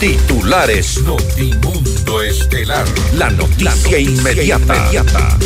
[0.00, 2.86] Titulares Notimundo Estelar.
[3.14, 5.36] La noticia, inmediata.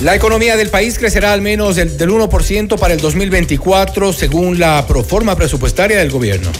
[0.00, 5.36] La economía del país crecerá al menos del, 1% para el 2024 según la proforma
[5.36, 6.50] presupuestaria del gobierno.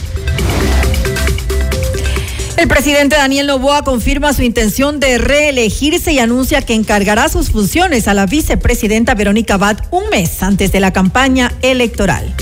[2.59, 8.09] El presidente Daniel Novoa confirma su intención de reelegirse y anuncia que encargará sus funciones
[8.09, 12.35] a la vicepresidenta Verónica Abad un mes antes de la campaña electoral.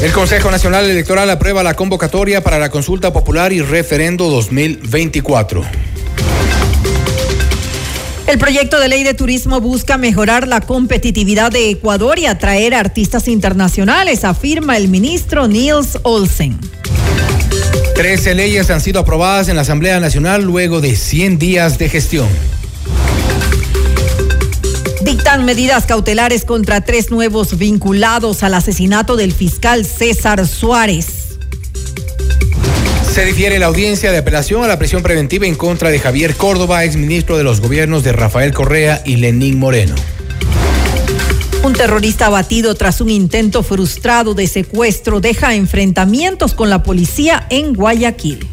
[0.00, 5.64] El Consejo Nacional Electoral aprueba la convocatoria para la consulta popular y referendo 2024.
[8.28, 13.26] El proyecto de ley de turismo busca mejorar la competitividad de Ecuador y atraer artistas
[13.26, 16.75] internacionales, afirma el ministro Niels Olsen.
[17.94, 22.28] Trece leyes han sido aprobadas en la Asamblea Nacional luego de 100 días de gestión.
[25.02, 31.38] Dictan medidas cautelares contra tres nuevos vinculados al asesinato del fiscal César Suárez.
[33.14, 36.84] Se difiere la audiencia de apelación a la prisión preventiva en contra de Javier Córdoba,
[36.84, 39.94] exministro de los gobiernos de Rafael Correa y Lenín Moreno.
[41.66, 47.74] Un terrorista abatido tras un intento frustrado de secuestro deja enfrentamientos con la policía en
[47.74, 48.46] Guayaquil.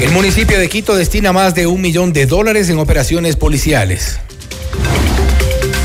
[0.00, 4.20] El municipio de Quito destina más de un millón de dólares en operaciones policiales.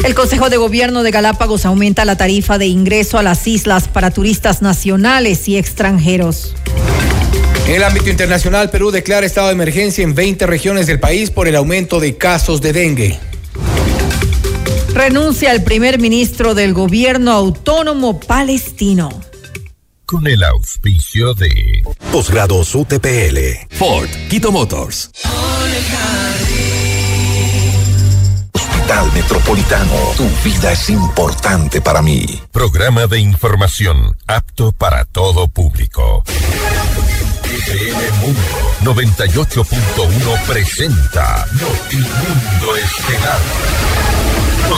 [0.05, 4.11] El Consejo de Gobierno de Galápagos aumenta la tarifa de ingreso a las islas para
[4.11, 6.53] turistas nacionales y extranjeros.
[7.67, 11.47] En el ámbito internacional, Perú declara estado de emergencia en 20 regiones del país por
[11.47, 13.19] el aumento de casos de dengue.
[14.93, 19.09] Renuncia el primer ministro del gobierno autónomo palestino.
[20.05, 23.39] Con el auspicio de Posgrados UTPL.
[23.71, 25.09] Ford, Quito Motors.
[28.53, 29.95] Hospital Metropolitano.
[30.15, 32.25] Tu vida es importante para mí.
[32.51, 36.23] Programa de información apto para todo público.
[37.43, 43.92] FM Mundo 98.1 presenta Notimundo Estelar.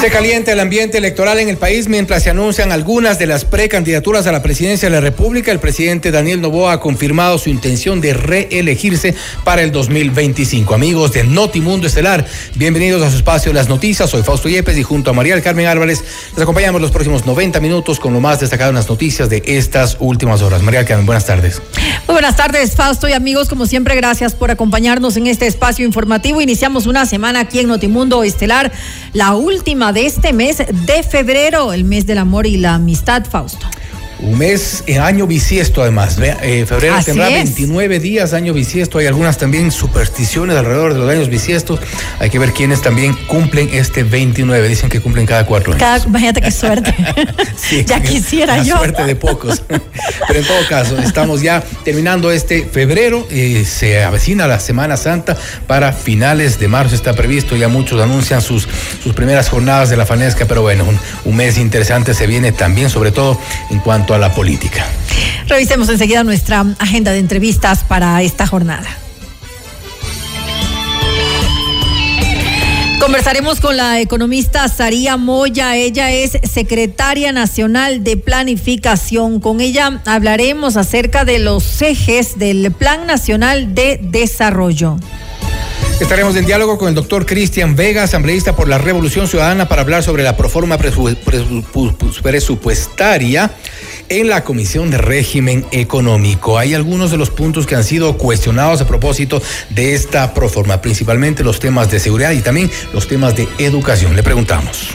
[0.00, 4.28] Se calienta el ambiente electoral en el país mientras se anuncian algunas de las precandidaturas
[4.28, 5.50] a la presidencia de la República.
[5.50, 10.72] El presidente Daniel Novoa ha confirmado su intención de reelegirse para el 2025.
[10.72, 14.08] Amigos de Notimundo Estelar, bienvenidos a su espacio las noticias.
[14.08, 17.58] Soy Fausto Yepes y junto a María del Carmen Álvarez les acompañamos los próximos 90
[17.58, 20.62] minutos con lo más destacado en las noticias de estas últimas horas.
[20.62, 21.60] María del Carmen, buenas tardes.
[22.06, 23.48] Muy buenas tardes, Fausto y amigos.
[23.48, 26.40] Como siempre, gracias por acompañarnos en este espacio informativo.
[26.40, 28.70] Iniciamos una semana aquí en Notimundo Estelar,
[29.12, 33.66] la última de este mes de febrero, el mes del amor y la amistad, Fausto.
[34.20, 36.18] Un mes, en año bisiesto además.
[36.18, 38.98] Eh, febrero tendrá 29 días año bisiesto.
[38.98, 41.78] Hay algunas también supersticiones alrededor de los años bisiestos.
[42.18, 44.68] Hay que ver quiénes también cumplen este 29.
[44.68, 46.06] Dicen que cumplen cada cuatro años.
[46.06, 46.94] imagínate qué suerte.
[47.86, 48.76] ya quisiera yo.
[48.76, 49.62] suerte de pocos.
[49.68, 53.26] Pero en todo caso, estamos ya terminando este febrero.
[53.30, 55.36] y se avecina la Semana Santa
[55.68, 56.96] para finales de marzo.
[56.96, 57.54] Está previsto.
[57.54, 58.66] Ya muchos anuncian sus,
[59.00, 60.46] sus primeras jornadas de la Fanesca.
[60.46, 63.38] Pero bueno, un, un mes interesante se viene también, sobre todo
[63.70, 64.86] en cuanto a la política.
[65.46, 68.86] Revisemos enseguida nuestra agenda de entrevistas para esta jornada.
[73.00, 75.76] Conversaremos con la economista Saría Moya.
[75.76, 79.40] Ella es secretaria nacional de planificación.
[79.40, 84.98] Con ella hablaremos acerca de los ejes del Plan Nacional de Desarrollo.
[86.00, 90.02] Estaremos en diálogo con el doctor Cristian Vega, asambleísta por la Revolución Ciudadana, para hablar
[90.02, 93.50] sobre la proforma presupuestaria
[94.08, 96.58] en la Comisión de Régimen Económico.
[96.58, 101.44] Hay algunos de los puntos que han sido cuestionados a propósito de esta proforma, principalmente
[101.44, 104.16] los temas de seguridad y también los temas de educación.
[104.16, 104.88] Le preguntamos.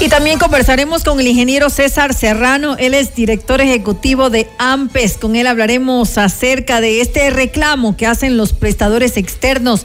[0.00, 5.16] Y también conversaremos con el ingeniero César Serrano, él es director ejecutivo de AMPES.
[5.16, 9.84] Con él hablaremos acerca de este reclamo que hacen los prestadores externos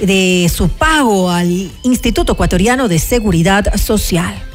[0.00, 4.51] de su pago al Instituto Ecuatoriano de Seguridad Social.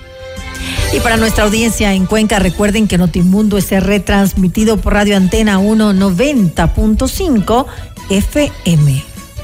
[0.94, 7.66] Y para nuestra audiencia en Cuenca, recuerden que Notimundo es retransmitido por Radio Antena 190.5
[8.10, 9.04] FM.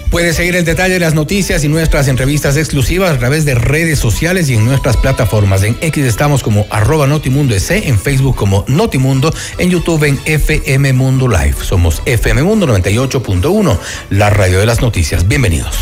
[0.09, 3.97] Puede seguir el detalle de las noticias y nuestras entrevistas exclusivas a través de redes
[3.97, 5.63] sociales y en nuestras plataformas.
[5.63, 10.93] En X estamos como arroba Notimundo EC, en Facebook como Notimundo, en YouTube en FM
[10.93, 11.55] Mundo Live.
[11.63, 13.79] Somos FM Mundo 98.1,
[14.11, 15.27] la radio de las noticias.
[15.27, 15.75] Bienvenidos.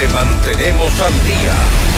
[0.00, 1.97] Le mantenemos al día.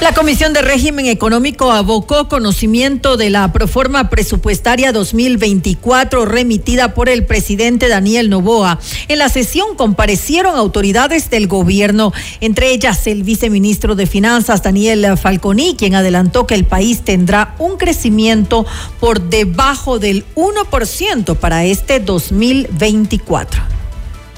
[0.00, 7.26] La Comisión de Régimen Económico abocó conocimiento de la proforma presupuestaria 2024 remitida por el
[7.26, 8.80] presidente Daniel Novoa.
[9.08, 15.76] En la sesión comparecieron autoridades del gobierno, entre ellas el viceministro de Finanzas Daniel Falconi,
[15.76, 18.64] quien adelantó que el país tendrá un crecimiento
[19.00, 23.62] por debajo del 1% para este 2024.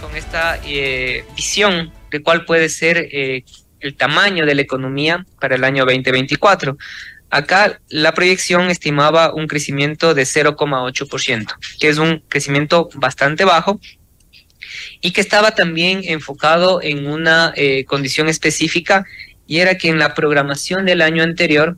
[0.00, 3.44] Con esta eh, visión de cuál puede ser eh,
[3.82, 6.76] el tamaño de la economía para el año 2024.
[7.30, 13.80] Acá la proyección estimaba un crecimiento de 0,8%, que es un crecimiento bastante bajo
[15.00, 19.04] y que estaba también enfocado en una eh, condición específica
[19.46, 21.76] y era que en la programación del año anterior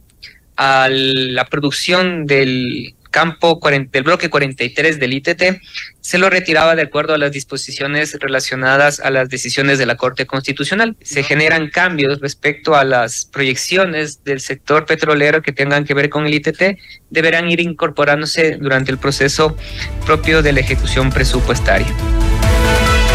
[0.56, 5.60] a la producción del campo del bloque 43 del ITT
[6.00, 10.26] se lo retiraba de acuerdo a las disposiciones relacionadas a las decisiones de la Corte
[10.26, 10.96] Constitucional.
[11.00, 16.26] Se generan cambios respecto a las proyecciones del sector petrolero que tengan que ver con
[16.26, 16.76] el ITT,
[17.10, 19.56] deberán ir incorporándose durante el proceso
[20.04, 21.86] propio de la ejecución presupuestaria.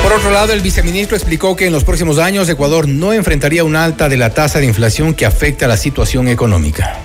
[0.01, 3.75] Por otro lado, el viceministro explicó que en los próximos años Ecuador no enfrentaría un
[3.75, 6.97] alta de la tasa de inflación que afecta a la situación económica.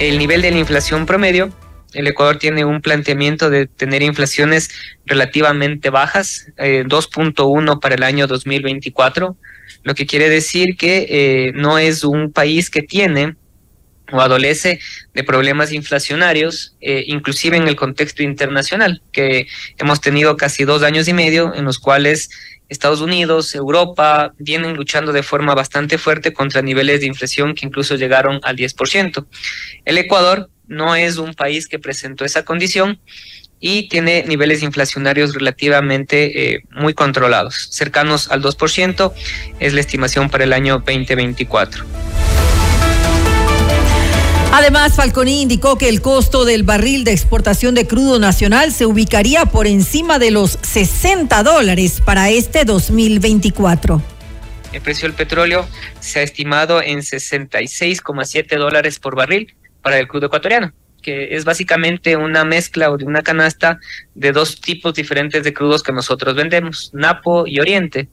[0.00, 1.52] El nivel de la inflación promedio
[1.96, 4.70] el Ecuador tiene un planteamiento de tener inflaciones
[5.06, 9.36] relativamente bajas, 2.1 eh, para el año 2024,
[9.82, 13.36] lo que quiere decir que eh, no es un país que tiene
[14.12, 14.78] o adolece
[15.14, 21.08] de problemas inflacionarios, eh, inclusive en el contexto internacional, que hemos tenido casi dos años
[21.08, 22.30] y medio en los cuales
[22.68, 27.94] Estados Unidos, Europa vienen luchando de forma bastante fuerte contra niveles de inflación que incluso
[27.94, 29.26] llegaron al 10%.
[29.84, 32.98] El Ecuador no es un país que presentó esa condición
[33.60, 39.12] y tiene niveles inflacionarios relativamente eh, muy controlados, cercanos al 2%,
[39.60, 41.84] es la estimación para el año 2024.
[44.52, 49.44] Además, Falconi indicó que el costo del barril de exportación de crudo nacional se ubicaría
[49.44, 54.00] por encima de los 60 dólares para este 2024.
[54.72, 55.66] El precio del petróleo
[56.00, 59.54] se ha estimado en 66,7 dólares por barril
[59.86, 63.78] para el crudo ecuatoriano, que es básicamente una mezcla o de una canasta
[64.16, 68.08] de dos tipos diferentes de crudos que nosotros vendemos, Napo y Oriente.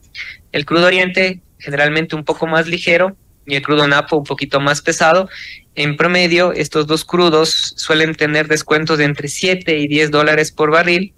[0.52, 4.82] El crudo Oriente generalmente un poco más ligero y el crudo Napo un poquito más
[4.82, 5.28] pesado.
[5.74, 10.70] En promedio, estos dos crudos suelen tener descuentos de entre 7 y 10 dólares por
[10.70, 11.12] barril.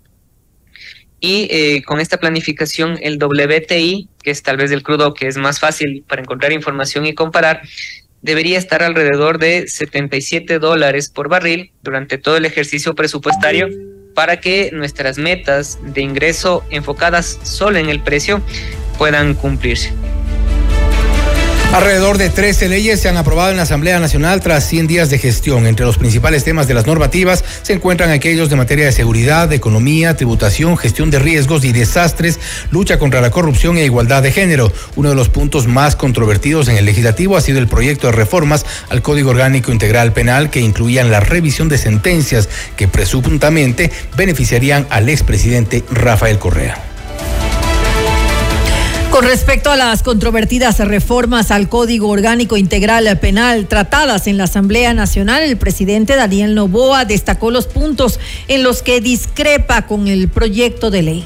[1.20, 5.36] Y eh, con esta planificación, el WTI, que es tal vez el crudo que es
[5.36, 7.60] más fácil para encontrar información y comparar,
[8.26, 13.68] debería estar alrededor de 77 dólares por barril durante todo el ejercicio presupuestario
[14.16, 18.42] para que nuestras metas de ingreso enfocadas solo en el precio
[18.98, 19.92] puedan cumplirse.
[21.76, 25.18] Alrededor de 13 leyes se han aprobado en la Asamblea Nacional tras 100 días de
[25.18, 25.66] gestión.
[25.66, 30.16] Entre los principales temas de las normativas se encuentran aquellos de materia de seguridad, economía,
[30.16, 32.40] tributación, gestión de riesgos y desastres,
[32.70, 34.72] lucha contra la corrupción e igualdad de género.
[34.94, 38.64] Uno de los puntos más controvertidos en el legislativo ha sido el proyecto de reformas
[38.88, 45.10] al Código Orgánico Integral Penal que incluían la revisión de sentencias que presuntamente beneficiarían al
[45.10, 46.85] expresidente Rafael Correa.
[49.16, 54.92] Con respecto a las controvertidas reformas al Código Orgánico Integral Penal tratadas en la Asamblea
[54.92, 60.90] Nacional, el presidente Daniel Novoa destacó los puntos en los que discrepa con el proyecto
[60.90, 61.24] de ley.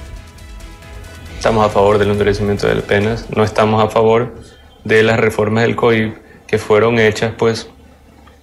[1.37, 4.37] Estamos a favor del endurecimiento de penas, no estamos a favor
[4.85, 6.15] de las reformas del COIP
[6.47, 7.71] que fueron hechas, pues,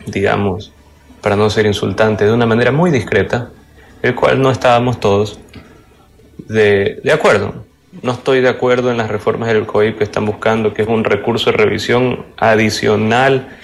[0.08, 0.74] digamos,
[1.22, 3.50] para no ser insultante, de una manera muy discreta,
[4.02, 5.40] el cual no estábamos todos
[6.50, 7.67] de acuerdo.
[8.02, 11.04] No estoy de acuerdo en las reformas del COIP que están buscando, que es un
[11.04, 13.58] recurso de revisión adicional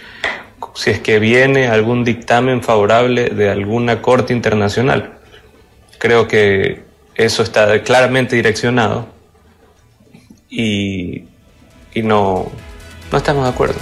[0.76, 5.20] si es que viene algún dictamen favorable de alguna corte internacional.
[6.00, 6.84] Creo que
[7.16, 9.08] eso está claramente direccionado
[10.50, 11.26] y,
[11.94, 12.52] y no,
[13.12, 13.80] no estamos de acuerdo.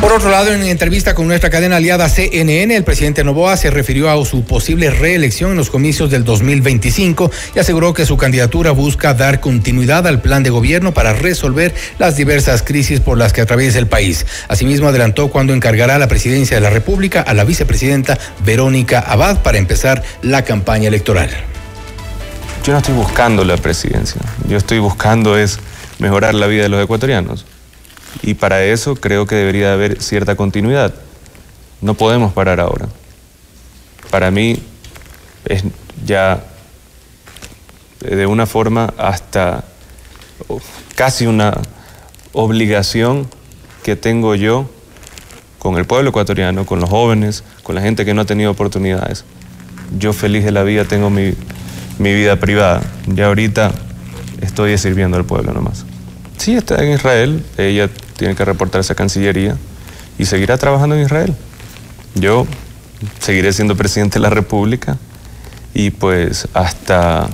[0.00, 4.08] Por otro lado, en entrevista con nuestra cadena aliada CNN, el presidente Novoa se refirió
[4.08, 9.12] a su posible reelección en los comicios del 2025 y aseguró que su candidatura busca
[9.12, 13.78] dar continuidad al plan de gobierno para resolver las diversas crisis por las que atraviesa
[13.78, 14.24] el país.
[14.48, 19.58] Asimismo, adelantó cuando encargará la presidencia de la República a la vicepresidenta Verónica Abad para
[19.58, 21.28] empezar la campaña electoral.
[22.64, 25.58] Yo no estoy buscando la presidencia, yo estoy buscando es
[25.98, 27.44] mejorar la vida de los ecuatorianos.
[28.22, 30.94] Y para eso creo que debería haber cierta continuidad.
[31.80, 32.88] No podemos parar ahora.
[34.10, 34.62] Para mí
[35.44, 35.64] es
[36.04, 36.44] ya
[38.00, 39.64] de una forma hasta
[40.96, 41.60] casi una
[42.32, 43.28] obligación
[43.82, 44.68] que tengo yo
[45.58, 49.24] con el pueblo ecuatoriano, con los jóvenes, con la gente que no ha tenido oportunidades.
[49.98, 51.34] Yo feliz de la vida tengo mi,
[51.98, 52.82] mi vida privada.
[53.06, 53.72] Ya ahorita
[54.40, 55.84] estoy sirviendo al pueblo nomás.
[56.40, 59.58] Sí, está en Israel, ella tiene que reportarse a Cancillería
[60.18, 61.34] y seguirá trabajando en Israel.
[62.14, 62.46] Yo
[63.18, 64.96] seguiré siendo presidente de la República
[65.74, 67.28] y pues hasta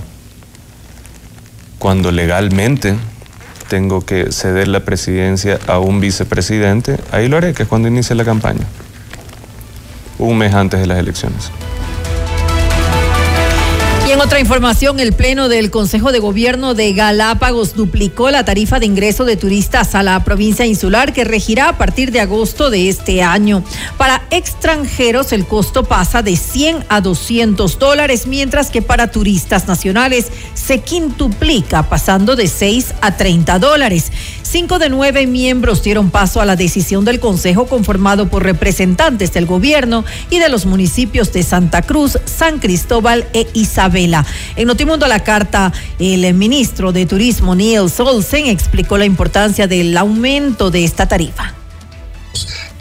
[1.78, 2.96] cuando legalmente
[3.68, 8.16] tengo que ceder la presidencia a un vicepresidente, ahí lo haré, que es cuando inicie
[8.16, 8.66] la campaña,
[10.18, 11.52] un mes antes de las elecciones.
[14.16, 18.86] En otra información, el Pleno del Consejo de Gobierno de Galápagos duplicó la tarifa de
[18.86, 23.22] ingreso de turistas a la provincia insular que regirá a partir de agosto de este
[23.22, 23.62] año.
[23.98, 30.28] Para extranjeros el costo pasa de 100 a 200 dólares, mientras que para turistas nacionales
[30.54, 34.10] se quintuplica, pasando de 6 a 30 dólares.
[34.48, 39.44] Cinco de nueve miembros dieron paso a la decisión del Consejo conformado por representantes del
[39.44, 43.48] gobierno y de los municipios de Santa Cruz, San Cristóbal e
[44.56, 50.70] En Notimundo la carta, el ministro de Turismo Neil Solsen explicó la importancia del aumento
[50.70, 51.54] de esta tarifa.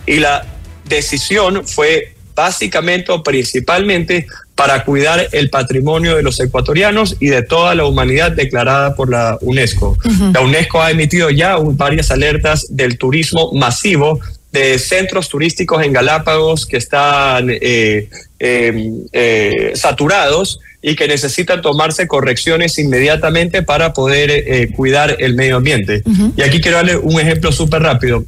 [0.06, 0.46] Y la
[0.88, 7.76] decisión fue básicamente o principalmente para cuidar el patrimonio de los ecuatorianos y de toda
[7.76, 9.98] la humanidad declarada por la UNESCO.
[10.34, 14.20] La UNESCO ha emitido ya varias alertas del turismo masivo
[14.52, 22.08] de centros turísticos en Galápagos que están eh, em, eh, saturados y que necesitan tomarse
[22.08, 26.04] correcciones inmediatamente para poder eh, cuidar el medio ambiente.
[26.38, 28.24] Y aquí quiero darle un ejemplo súper rápido.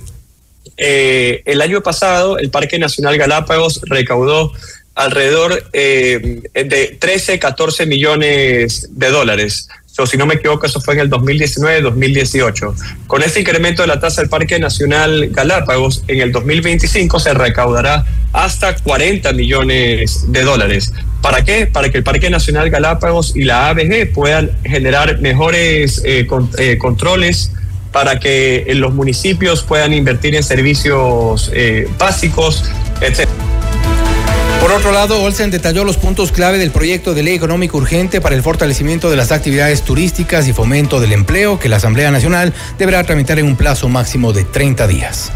[0.75, 4.53] el año pasado, el Parque Nacional Galápagos recaudó
[4.95, 9.69] alrededor eh, de 13, 14 millones de dólares.
[9.99, 12.75] O si no me equivoco, eso fue en el 2019-2018.
[13.07, 18.05] Con este incremento de la tasa del Parque Nacional Galápagos, en el 2025 se recaudará
[18.33, 20.93] hasta 40 millones de dólares.
[21.21, 21.65] ¿Para qué?
[21.65, 26.27] Para que el Parque Nacional Galápagos y la ABG puedan generar mejores eh,
[26.59, 27.51] eh, controles
[27.91, 31.51] para que los municipios puedan invertir en servicios
[31.97, 32.65] básicos,
[33.01, 33.27] etc.
[34.61, 38.35] Por otro lado, Olsen detalló los puntos clave del proyecto de ley económico urgente para
[38.35, 43.03] el fortalecimiento de las actividades turísticas y fomento del empleo que la Asamblea Nacional deberá
[43.03, 45.31] tramitar en un plazo máximo de 30 días.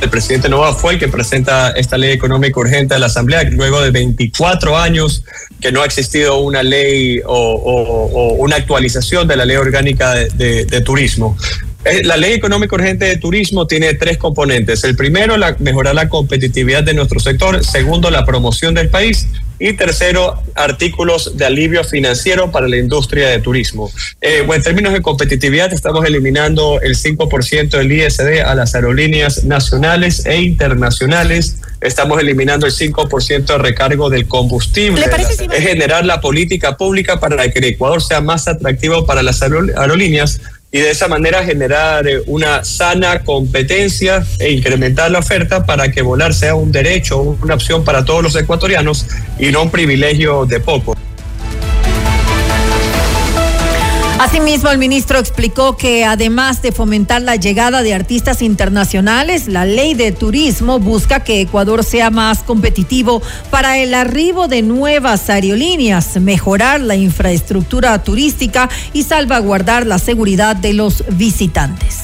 [0.00, 3.80] El presidente Nova fue el que presenta esta ley económica urgente a la Asamblea luego
[3.80, 5.24] de 24 años
[5.60, 11.36] que no ha existido una ley o, una actualización de la ley orgánica de turismo.
[11.84, 14.82] Eh, la ley económica urgente de turismo tiene tres componentes.
[14.84, 17.64] El primero, la, mejorar la competitividad de nuestro sector.
[17.64, 19.28] Segundo, la promoción del país.
[19.60, 23.90] Y tercero, artículos de alivio financiero para la industria de turismo.
[24.20, 30.26] Eh, en términos de competitividad, estamos eliminando el 5% del ISD a las aerolíneas nacionales
[30.26, 31.56] e internacionales.
[31.80, 35.04] Estamos eliminando el 5% de recargo del combustible.
[35.52, 40.40] es generar la política pública para que el Ecuador sea más atractivo para las aerolíneas
[40.70, 46.02] y de esa manera generar eh, una sana competencia e incrementar la oferta para que
[46.02, 49.06] volar sea un derecho, una opción para todos los ecuatorianos
[49.38, 50.96] y no un privilegio de pocos.
[54.18, 59.94] Asimismo, el ministro explicó que además de fomentar la llegada de artistas internacionales, la ley
[59.94, 66.80] de turismo busca que Ecuador sea más competitivo para el arribo de nuevas aerolíneas, mejorar
[66.80, 71.98] la infraestructura turística y salvaguardar la seguridad de los visitantes.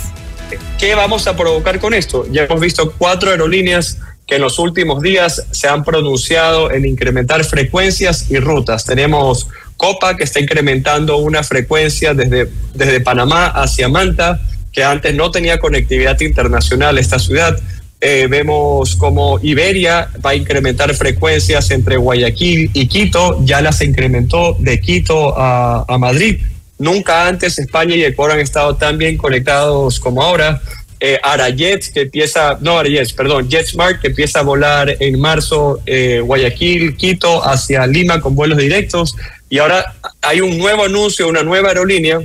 [0.78, 2.26] ¿Qué vamos a provocar con esto?
[2.30, 7.44] Ya hemos visto cuatro aerolíneas que en los últimos días se han pronunciado en incrementar
[7.44, 8.84] frecuencias y rutas.
[8.84, 9.48] Tenemos
[9.84, 14.40] Copa, que está incrementando una frecuencia desde, desde Panamá hacia Manta,
[14.72, 17.54] que antes no tenía conectividad internacional esta ciudad.
[18.00, 24.56] Eh, vemos como Iberia va a incrementar frecuencias entre Guayaquil y Quito, ya las incrementó
[24.58, 26.40] de Quito a, a Madrid.
[26.78, 30.62] Nunca antes España y Ecuador han estado tan bien conectados como ahora.
[31.06, 36.20] Eh, Arayets, que empieza, no Arayets, perdón, JetSmart, que empieza a volar en marzo eh,
[36.20, 39.14] Guayaquil, Quito, hacia Lima con vuelos directos.
[39.50, 42.20] Y ahora hay un nuevo anuncio, una nueva aerolínea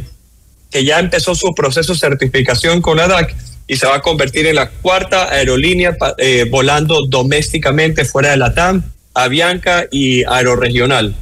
[0.72, 3.36] que ya empezó su proceso de certificación con la DAC
[3.68, 8.54] y se va a convertir en la cuarta aerolínea eh, volando domésticamente fuera de la
[8.54, 8.82] TAM,
[9.14, 11.14] Avianca y Aeroregional.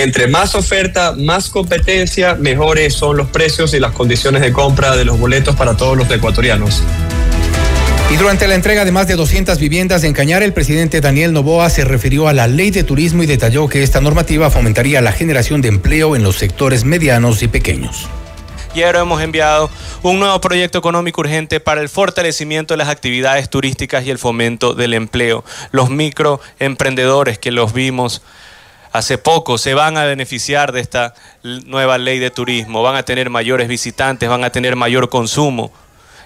[0.00, 5.04] Entre más oferta, más competencia, mejores son los precios y las condiciones de compra de
[5.04, 6.84] los boletos para todos los ecuatorianos.
[8.08, 11.68] Y durante la entrega de más de 200 viviendas en Cañar, el presidente Daniel Novoa
[11.68, 15.62] se refirió a la ley de turismo y detalló que esta normativa fomentaría la generación
[15.62, 18.06] de empleo en los sectores medianos y pequeños.
[18.74, 19.68] Ayer hemos enviado
[20.02, 24.74] un nuevo proyecto económico urgente para el fortalecimiento de las actividades turísticas y el fomento
[24.74, 25.44] del empleo.
[25.72, 28.22] Los microemprendedores que los vimos
[28.92, 33.30] hace poco se van a beneficiar de esta nueva ley de turismo, van a tener
[33.30, 35.72] mayores visitantes, van a tener mayor consumo.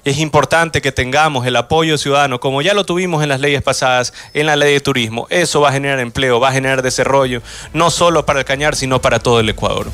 [0.04, 4.12] Es importante que tengamos el apoyo ciudadano, como ya lo tuvimos en las leyes pasadas,
[4.34, 5.28] en la ley de turismo.
[5.30, 7.40] Eso va a generar empleo, va a generar desarrollo,
[7.72, 9.92] no solo para el Cañar, sino para todo el Ecuador.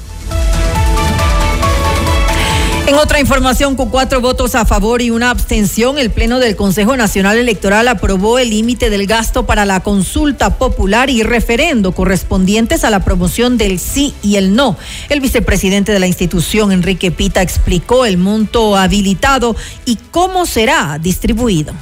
[2.88, 6.96] En otra información, con cuatro votos a favor y una abstención, el Pleno del Consejo
[6.96, 12.90] Nacional Electoral aprobó el límite del gasto para la consulta popular y referendo correspondientes a
[12.90, 14.78] la promoción del sí y el no.
[15.10, 19.54] El vicepresidente de la institución, Enrique Pita, explicó el monto habilitado
[19.84, 21.74] y cómo será distribuido.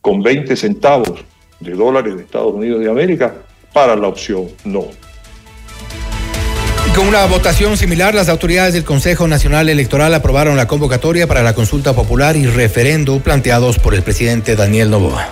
[0.00, 1.24] con 20 centavos
[1.62, 3.34] de dólares de Estados Unidos de América
[3.72, 4.86] para la opción no.
[6.94, 11.54] con una votación similar, las autoridades del Consejo Nacional Electoral aprobaron la convocatoria para la
[11.54, 15.26] consulta popular y referendo planteados por el presidente Daniel Novoa.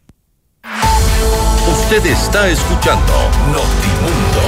[1.72, 3.14] Usted está escuchando
[3.48, 4.42] Notimundo,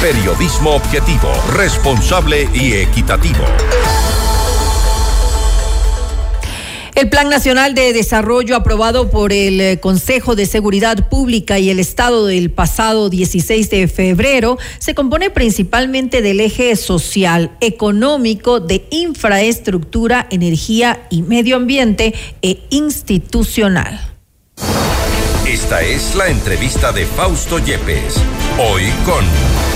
[0.00, 3.44] periodismo objetivo, responsable y equitativo.
[6.94, 11.80] El Plan Nacional de Desarrollo aprobado por el eh, Consejo de Seguridad Pública y el
[11.80, 20.28] Estado del pasado 16 de febrero se compone principalmente del eje social, económico, de infraestructura,
[20.30, 24.00] energía y medio ambiente e institucional.
[25.48, 28.14] Esta es la entrevista de Fausto Yepes,
[28.58, 29.73] hoy con...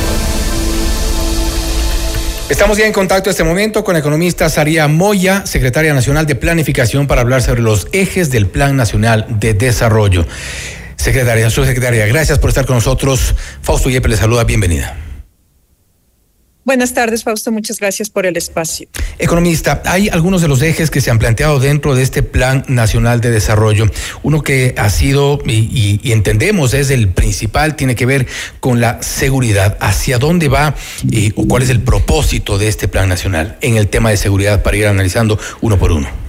[2.51, 6.35] Estamos ya en contacto en este momento con la economista Saría Moya, secretaria nacional de
[6.35, 10.27] Planificación, para hablar sobre los ejes del Plan Nacional de Desarrollo.
[10.97, 13.35] Secretaria, subsecretaria, gracias por estar con nosotros.
[13.61, 15.08] Fausto Yepes le saluda, bienvenida.
[16.69, 17.51] Buenas tardes, Fausto.
[17.51, 18.89] Muchas gracias por el espacio.
[19.19, 23.23] Economista, hay algunos de los ejes que se han planteado dentro de este Plan Nacional
[23.23, 23.87] de Desarrollo.
[24.23, 28.27] Uno que ha sido, y, entendemos, es el principal, tiene que ver
[28.61, 29.79] con la seguridad.
[29.81, 30.75] ¿Hacia dónde va
[31.11, 34.63] eh, o cuál es el propósito de este Plan Nacional en el tema de seguridad
[34.63, 36.28] para ir analizando uno por uno?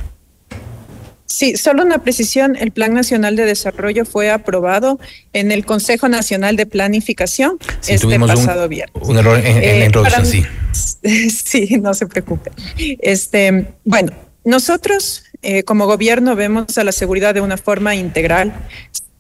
[1.30, 2.56] Sí, solo una precisión.
[2.56, 5.00] El Plan Nacional de Desarrollo fue aprobado
[5.32, 9.08] en el Consejo Nacional de Planificación este pasado viernes.
[9.08, 10.44] Un error en, la eh, introducción, sí.
[11.30, 12.52] Sí, no se preocupe.
[13.00, 14.12] Este, bueno,
[14.44, 18.52] nosotros eh, como gobierno vemos a la seguridad de una forma integral.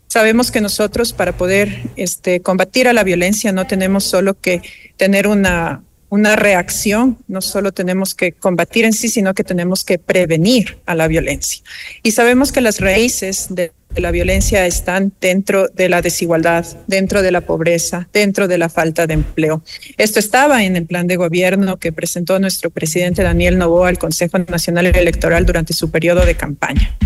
[0.08, 4.64] Sabemos que nosotros para poder este, combatir a la violencia no tenemos solo que
[4.98, 10.00] tener una una reacción, no solo tenemos que combatir en sí, sino que tenemos que
[10.00, 11.64] prevenir a la violencia.
[12.04, 17.32] Y sabemos que las raíces de la violencia están dentro de la desigualdad, dentro de
[17.32, 19.64] la pobreza, dentro de la falta de empleo.
[19.98, 24.38] Esto estaba en el plan de gobierno que presentó nuestro presidente Daniel Novoa al Consejo
[24.40, 26.98] Nacional Electoral durante su periodo de campaña.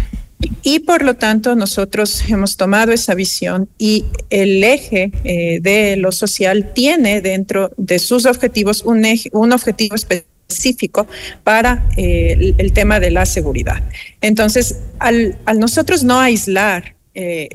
[0.62, 6.12] Y por lo tanto, nosotros hemos tomado esa visión y el eje eh, de lo
[6.12, 11.08] social tiene dentro de sus objetivos un, eje, un objetivo específico
[11.44, 13.84] para eh, el, tema de la seguridad.
[14.22, 17.50] Entonces, al, al nosotros no aislar eh,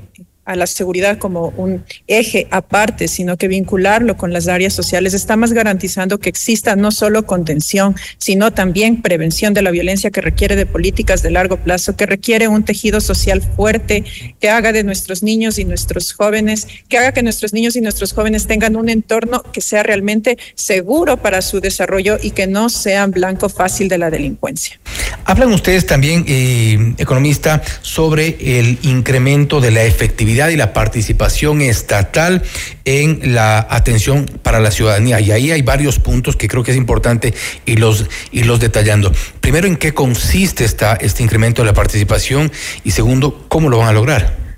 [0.48, 5.52] a la seguridad como un eje aparte, sino que vincularlo con las áreas sociales, estamos
[5.52, 10.64] garantizando que exista no solo contención, sino también prevención de la violencia que requiere de
[10.64, 14.04] políticas de largo plazo, que requiere un tejido social fuerte,
[14.40, 18.14] que haga de nuestros niños y nuestros jóvenes, que haga que nuestros niños y nuestros
[18.14, 23.06] jóvenes tengan un entorno que sea realmente seguro para su desarrollo y que no sea
[23.06, 24.80] blanco fácil de la delincuencia.
[25.26, 32.42] Hablan ustedes también, eh, economista, sobre el incremento de la efectividad y la participación estatal
[32.84, 35.20] en la atención para la ciudadanía.
[35.20, 37.34] Y ahí hay varios puntos que creo que es importante
[37.66, 39.12] irlos, los detallando.
[39.40, 42.52] Primero, ¿en qué consiste esta, este incremento de la participación?
[42.84, 44.48] Y segundo, ¿cómo lo van a lograr?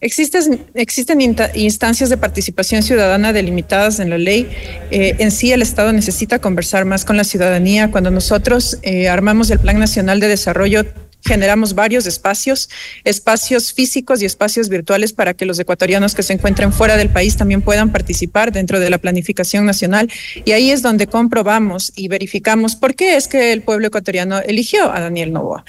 [0.00, 1.20] Existen, existen
[1.54, 4.48] instancias de participación ciudadana delimitadas en la ley.
[4.92, 7.90] Eh, en sí, el Estado necesita conversar más con la ciudadanía.
[7.90, 10.84] Cuando nosotros eh, armamos el Plan Nacional de Desarrollo,
[11.24, 12.68] generamos varios espacios,
[13.04, 17.36] espacios físicos y espacios virtuales para que los ecuatorianos que se encuentren fuera del país
[17.36, 20.10] también puedan participar dentro de la planificación nacional.
[20.44, 24.92] Y ahí es donde comprobamos y verificamos por qué es que el pueblo ecuatoriano eligió
[24.92, 25.64] a Daniel Novoa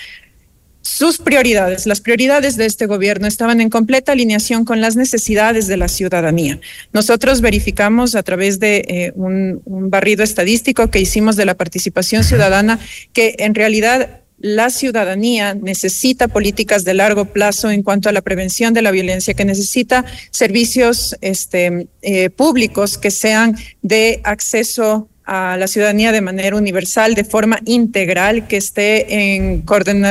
[0.82, 5.78] sus prioridades, las prioridades de este gobierno estaban en completa alineación con las necesidades de
[5.78, 6.60] la ciudadanía.
[6.94, 12.24] Nosotros verificamos a través de eh, un, un, barrido estadístico que hicimos de la participación
[12.24, 12.80] ciudadana
[13.14, 18.74] que en realidad la ciudadanía necesita políticas de largo plazo en cuanto a la prevención
[18.74, 25.68] de la violencia, que necesita servicios este, eh, públicos que sean de acceso a la
[25.68, 29.64] ciudadanía de manera universal, de forma integral, que esté en,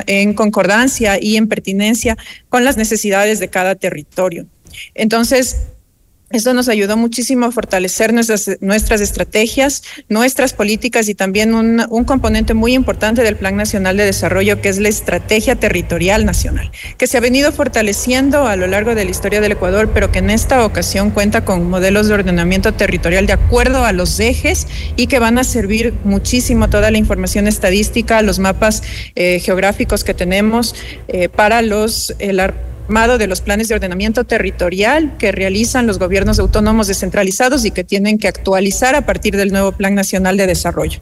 [0.07, 2.17] en concordancia y en pertinencia
[2.49, 4.47] con las necesidades de cada territorio.
[4.95, 5.57] Entonces,
[6.31, 12.05] esto nos ayudó muchísimo a fortalecer nuestras, nuestras estrategias, nuestras políticas y también un, un,
[12.05, 17.07] componente muy importante del Plan Nacional de Desarrollo, que es la estrategia territorial nacional, que
[17.07, 20.29] se ha venido fortaleciendo a lo largo de la historia del Ecuador, pero que en
[20.29, 25.19] esta ocasión cuenta con modelos de ordenamiento territorial de acuerdo a los ejes y que
[25.19, 28.83] van a servir muchísimo toda la información estadística, los mapas
[29.15, 30.75] eh, geográficos que tenemos
[31.09, 32.15] eh, para los...
[32.89, 38.19] De los planes de ordenamiento territorial que realizan los gobiernos autónomos descentralizados y que tienen
[38.19, 41.01] que actualizar a partir del nuevo Plan Nacional de Desarrollo.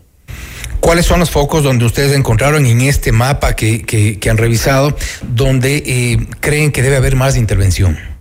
[0.81, 5.77] ¿Cuáles son los focos donde ustedes encontraron en este mapa que, que, han revisado donde
[5.87, 8.16] eh, creen que debe haber más intervención?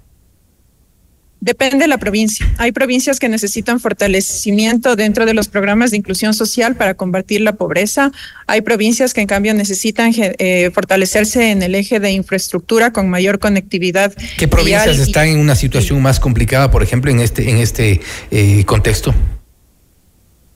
[1.45, 2.51] Depende de la provincia.
[2.58, 7.53] Hay provincias que necesitan fortalecimiento dentro de los programas de inclusión social para combatir la
[7.53, 8.12] pobreza.
[8.47, 13.38] Hay provincias que en cambio necesitan eh, fortalecerse en el eje de infraestructura con mayor
[13.38, 14.12] conectividad.
[14.39, 18.63] ¿Qué provincias están en una situación más complicada, por ejemplo, en este, en este eh,
[18.65, 19.13] contexto?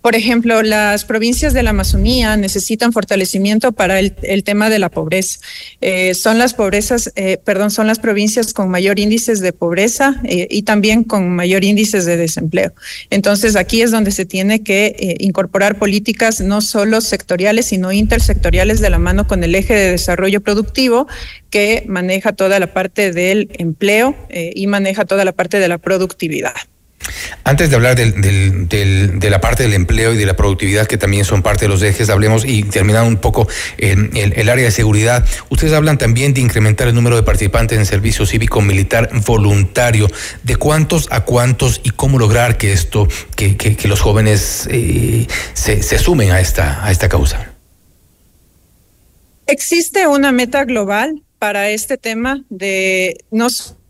[0.01, 5.39] Por ejemplo, las provincias de la Amazonía necesitan fortalecimiento para el, tema de la pobreza.
[5.81, 10.47] Eh, son las pobrezas, eh, perdón, son las provincias con mayor índices de pobreza eh,
[10.49, 12.73] y también con mayor índices de desempleo.
[13.09, 18.89] Entonces, aquí es donde se tiene que incorporar políticas no solo sectoriales, sino intersectoriales de
[18.89, 21.07] la mano con el eje de desarrollo productivo
[21.49, 26.53] que maneja toda la parte del empleo y maneja toda la parte de la productividad.
[27.43, 31.25] Antes de hablar del, de la parte del empleo y de la productividad, que también
[31.25, 35.25] son parte de los ejes, hablemos y terminar un poco el, el, área de seguridad.
[35.49, 40.07] Ustedes hablan también de incrementar el número de participantes en servicio cívico militar voluntario.
[40.43, 45.81] ¿De cuántos a cuántos y cómo lograr que esto, que, que, los jóvenes eh, se,
[45.81, 47.53] se sumen a esta, a esta causa?
[49.47, 53.47] Existe una meta global para este tema de no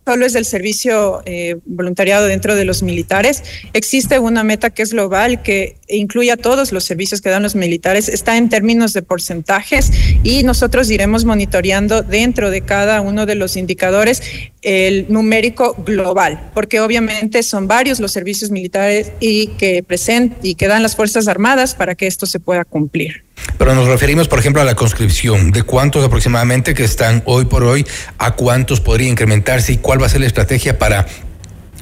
[0.10, 3.43] solo es del servicio eh, voluntariado dentro de los militares.
[3.74, 7.54] Existe una meta que es global, que incluye a todos los servicios que dan los
[7.54, 8.10] militares.
[8.10, 9.91] Está en términos de porcentajes
[10.24, 14.24] y nosotros iremos monitoreando dentro de cada uno de los indicadores
[14.63, 20.67] el numérico global, porque obviamente son varios los servicios militares y que present y que
[20.67, 23.29] dan las Fuerzas Armadas para que esto se pueda cumplir.
[23.58, 25.52] Pero nos referimos, por ejemplo, a la conscripción.
[25.52, 27.86] ¿De cuántos aproximadamente que están hoy por hoy?
[28.17, 29.73] ¿A cuántos podría incrementarse?
[29.73, 31.06] ¿Y cuál va a ser la estrategia para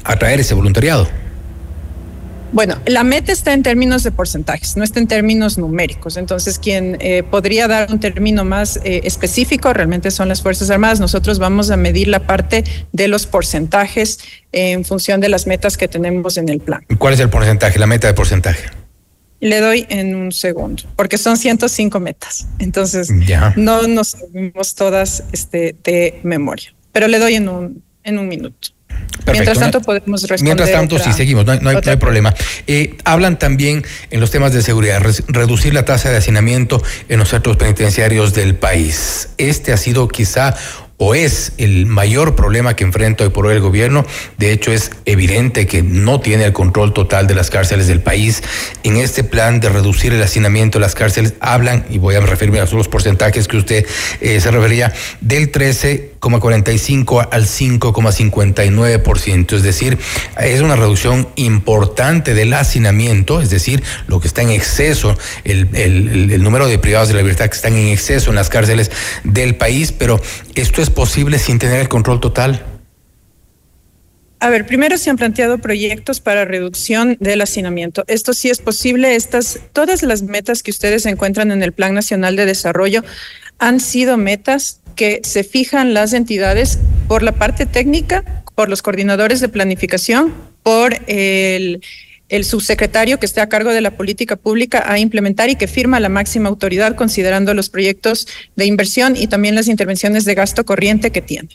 [0.04, 1.08] atraer ese voluntariado?
[2.54, 6.16] Bueno, la meta está en términos de porcentajes, no está en términos numéricos.
[6.16, 11.00] Entonces, quien eh, podría dar un término más eh, específico realmente son las Fuerzas Armadas.
[11.02, 14.20] Nosotros vamos a medir la parte de los porcentajes
[14.54, 16.86] en función de las metas que tenemos en el plan.
[16.98, 18.77] ¿Cuál es el porcentaje, la meta de porcentaje?
[19.40, 22.48] Le doy en un segundo, porque son 105 metas.
[22.60, 23.10] Entonces,
[23.56, 28.70] no nos sabemos todas este, de memoria, pero le doy en un, en un minuto.
[29.32, 30.56] Mientras tanto, podemos responder.
[30.56, 32.34] Mientras tanto, sí, seguimos, no hay, problema.
[32.66, 37.30] Eh, hablan también en los temas de seguridad, reducir la tasa de hacinamiento en los
[37.30, 39.30] centros penitenciarios del país.
[39.38, 40.56] Este ha sido quizá
[40.98, 44.04] o es el mayor problema que enfrenta hoy por hoy el gobierno.
[44.38, 48.42] De hecho, es evidente que no tiene el control total de las cárceles del país.
[48.84, 52.60] En este plan de reducir el hacinamiento de las cárceles, hablan, y voy a referirme
[52.60, 53.86] a los porcentajes que usted
[54.22, 59.56] eh, se refería, del 13,45 al 5,59%.
[59.56, 60.00] Es decir,
[60.40, 66.42] es una reducción importante del hacinamiento, es decir, lo que está en exceso, el, el
[66.42, 68.90] número de privados de la libertad que están en exceso en las cárceles
[69.24, 70.20] del país, pero
[70.56, 72.66] esto es posible sin tener el control total?
[74.40, 78.04] A ver, primero se han planteado proyectos para reducción del hacinamiento.
[78.08, 79.16] Esto sí es posible.
[79.16, 83.04] Estas, todas las metas que ustedes encuentran en el Plan Nacional de Desarrollo
[83.58, 89.40] han sido metas que se fijan las entidades por la parte técnica, por los coordinadores
[89.40, 91.82] de planificación, por el,
[92.30, 96.00] el subsecretario que esté a cargo de la política pública a implementar y que firma
[96.00, 101.12] la máxima autoridad considerando los proyectos de inversión y también las intervenciones de gasto corriente
[101.12, 101.50] que tiene.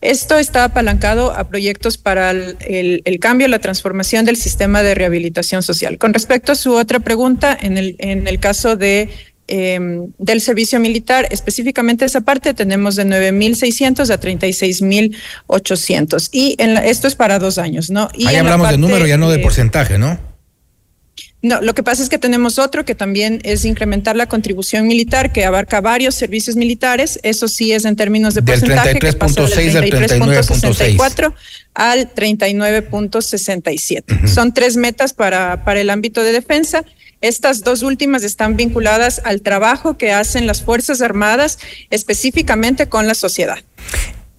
[0.00, 5.98] Esto está apalancado a proyectos para el, cambio, la transformación del sistema de rehabilitación social.
[5.98, 9.10] Con respecto a su otra pregunta, en el, en el caso de
[9.48, 17.06] em, del servicio militar, específicamente esa parte tenemos de 9.600 a 36.800 y en esto
[17.08, 18.08] es para dos años, ¿no?
[18.14, 20.18] Y Ahí hablamos de número, ya no de porcentaje, ¿no?
[21.40, 25.32] No, lo que pasa es que tenemos otro que también es incrementar la contribución militar
[25.32, 27.20] que abarca varios servicios militares.
[27.22, 28.94] Eso sí es en términos de porcentaje.
[28.94, 31.32] Del 33.6 al 39.64
[31.74, 34.26] al 39.67.
[34.26, 36.84] Son tres metas para, para el ámbito de defensa.
[37.20, 41.58] Estas dos últimas están vinculadas al trabajo que hacen las Fuerzas Armadas
[41.90, 43.58] específicamente con la sociedad.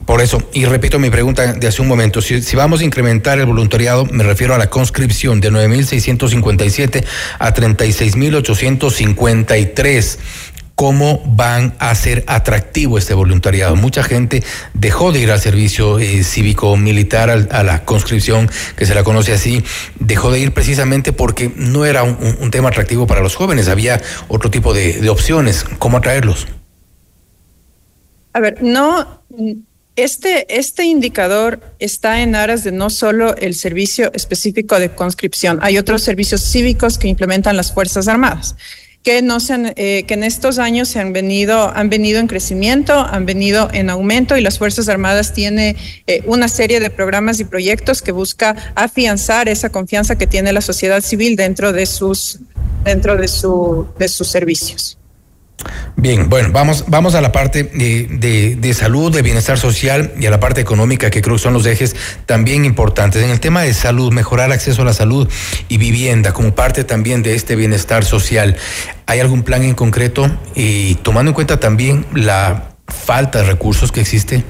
[0.09, 3.45] Por eso, y repito mi pregunta de hace un momento, si, vamos a incrementar el
[3.45, 7.05] voluntariado, me refiero a la conscripción de 9.657
[7.37, 10.17] a 36.853
[10.79, 13.75] cómo van a ser atractivo este voluntariado.
[13.75, 14.41] Mucha gente
[14.73, 19.33] dejó de ir al servicio eh, cívico militar, a la conscripción, que se la conoce
[19.33, 19.61] así,
[19.99, 24.49] dejó de ir precisamente porque no era un, tema atractivo para los jóvenes, había otro
[24.49, 25.65] tipo de, de opciones.
[25.79, 26.47] ¿Cómo atraerlos?
[28.31, 29.25] A ver, no
[29.97, 35.77] este, este indicador está en aras de no solo el servicio específico de conscripción, hay
[35.77, 38.55] otros servicios cívicos que implementan las Fuerzas Armadas
[39.03, 42.93] que no se eh, que en estos años se han venido han venido en crecimiento,
[42.93, 45.75] han venido en aumento y las Fuerzas Armadas tiene
[46.07, 50.61] eh, una serie de programas y proyectos que busca afianzar esa confianza que tiene la
[50.61, 52.39] sociedad civil dentro de sus
[52.83, 54.98] dentro de su de sus servicios.
[55.95, 60.29] Bien, bueno, vamos, vamos a la parte de, de, salud, de bienestar social y a
[60.31, 61.95] la parte económica, que creo que son los ejes
[62.25, 63.21] también importantes.
[63.21, 65.27] En el tema de salud, mejorar acceso a la salud
[65.67, 68.55] y vivienda como parte también de este bienestar social.
[69.07, 73.99] ¿Hay algún plan en concreto y tomando en cuenta también la falta de recursos que
[74.01, 74.43] existe?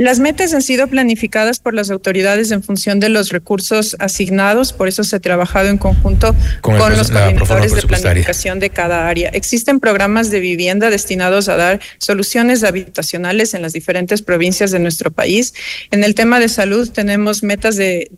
[0.00, 4.88] Las metas han sido planificadas por las autoridades en función de los recursos asignados, por
[4.88, 9.28] eso se ha trabajado en conjunto con, los coordinadores de planificación de cada área.
[9.28, 15.10] Existen programas de vivienda destinados a dar soluciones habitacionales en las diferentes provincias de nuestro
[15.10, 15.52] país.
[15.90, 18.10] En el tema de salud tenemos metas de,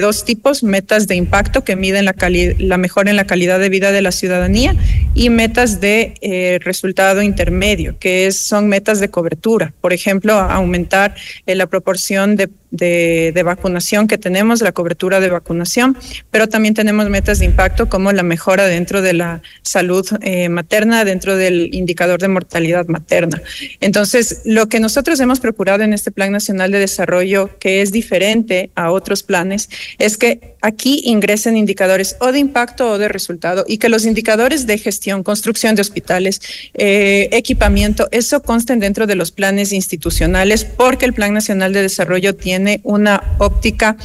[0.00, 2.14] dos tipos, metas de impacto que miden la,
[2.58, 4.76] la mejora en la calidad de vida de la ciudadanía
[5.16, 9.74] y metas de eh, resultado intermedio, que es, son metas de cobertura.
[9.80, 10.99] Por ejemplo, aumentar
[11.46, 15.96] en la proporción de de, vacunación que tenemos, la cobertura de vacunación,
[16.30, 21.04] pero también tenemos metas de impacto como la mejora dentro de la salud eh, materna,
[21.04, 23.42] dentro del indicador de mortalidad materna.
[23.80, 28.70] Entonces, lo que nosotros hemos procurado en este Plan Nacional de Desarrollo, que es diferente
[28.74, 33.78] a otros planes, es que aquí ingresen indicadores o de impacto o de resultado y
[33.78, 36.40] que los indicadores de gestión, construcción de hospitales,
[36.74, 42.34] eh, equipamiento, eso consten dentro de los planes institucionales porque el Plan Nacional de Desarrollo
[42.36, 43.96] tiene tiene una óptica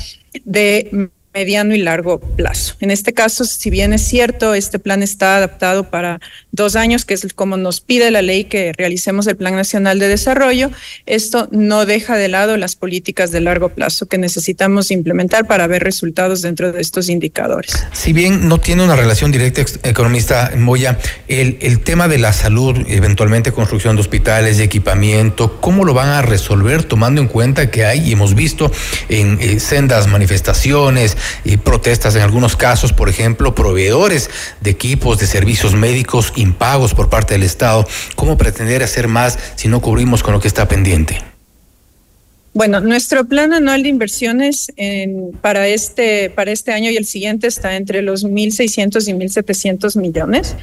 [0.46, 2.76] de mediano y largo plazo.
[2.80, 6.22] En este caso, si bien es cierto, este plan está adaptado para
[6.54, 10.08] dos años, que es como nos pide la ley que realicemos el Plan Nacional de
[10.08, 10.72] Desarrollo,
[11.06, 15.84] esto no deja de lado las políticas de largo plazo que necesitamos implementar para ver
[15.84, 17.86] resultados dentro de estos indicadores.
[17.92, 23.52] Si bien no tiene una relación directa, economista Moya, el, tema de la salud, eventualmente
[23.52, 28.08] construcción de hospitales, de equipamiento, ¿cómo lo van a resolver tomando en cuenta que hay,
[28.08, 28.72] y hemos visto
[29.10, 34.30] en eh, sendas manifestaciones, y protestas en algunos casos, por ejemplo, proveedores
[34.62, 37.88] de equipos, de servicios médicos impagos por parte del Estado.
[38.16, 41.22] ¿Cómo pretender hacer más si no cubrimos con lo que está pendiente?
[42.56, 44.72] Bueno, nuestro plan anual de inversiones
[45.42, 50.56] para, este, para este año y el siguiente está entre los 1.600 y 1.700 millones.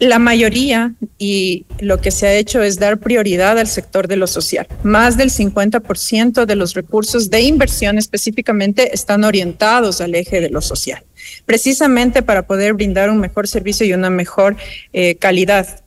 [0.00, 4.26] La mayoría y lo que se ha hecho es dar prioridad al sector de lo
[4.26, 4.66] social.
[4.82, 10.60] Más del 50% de los recursos de inversión específicamente están orientados al eje de lo
[10.60, 11.04] social,
[11.46, 14.56] precisamente para poder brindar un mejor servicio y una mejor
[14.92, 15.84] eh, calidad.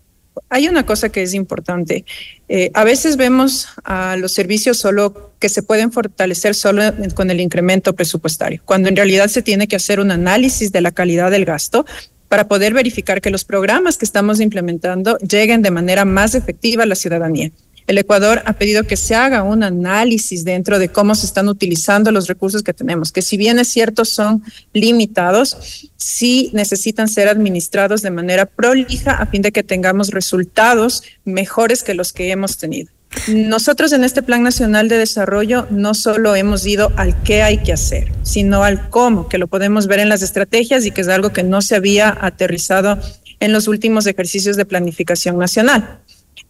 [0.50, 2.06] Hay una cosa que es importante.
[2.48, 6.82] Eh, a veces vemos a los servicios solo que se pueden fortalecer solo
[7.14, 10.92] con el incremento presupuestario, cuando en realidad se tiene que hacer un análisis de la
[10.92, 11.86] calidad del gasto
[12.30, 16.88] para poder verificar que los programas que estamos implementando lleguen de manera más efectiva a
[16.88, 17.52] la ciudadanía.
[17.88, 22.12] El Ecuador ha pedido que se haga un análisis dentro de cómo se están utilizando
[22.12, 28.02] los recursos que tenemos, que si bien es cierto son limitados, sí necesitan ser administrados
[28.02, 32.97] de manera prolija a fin de que tengamos resultados mejores que los que hemos tenido.
[33.28, 37.74] Nosotros en este Plan Nacional de Desarrollo no solo hemos ido al qué hay que
[37.74, 41.32] hacer, sino al cómo, que lo podemos ver en las estrategias y que es algo
[41.32, 43.00] que no se había aterrizado
[43.40, 46.00] en los últimos ejercicios de planificación nacional.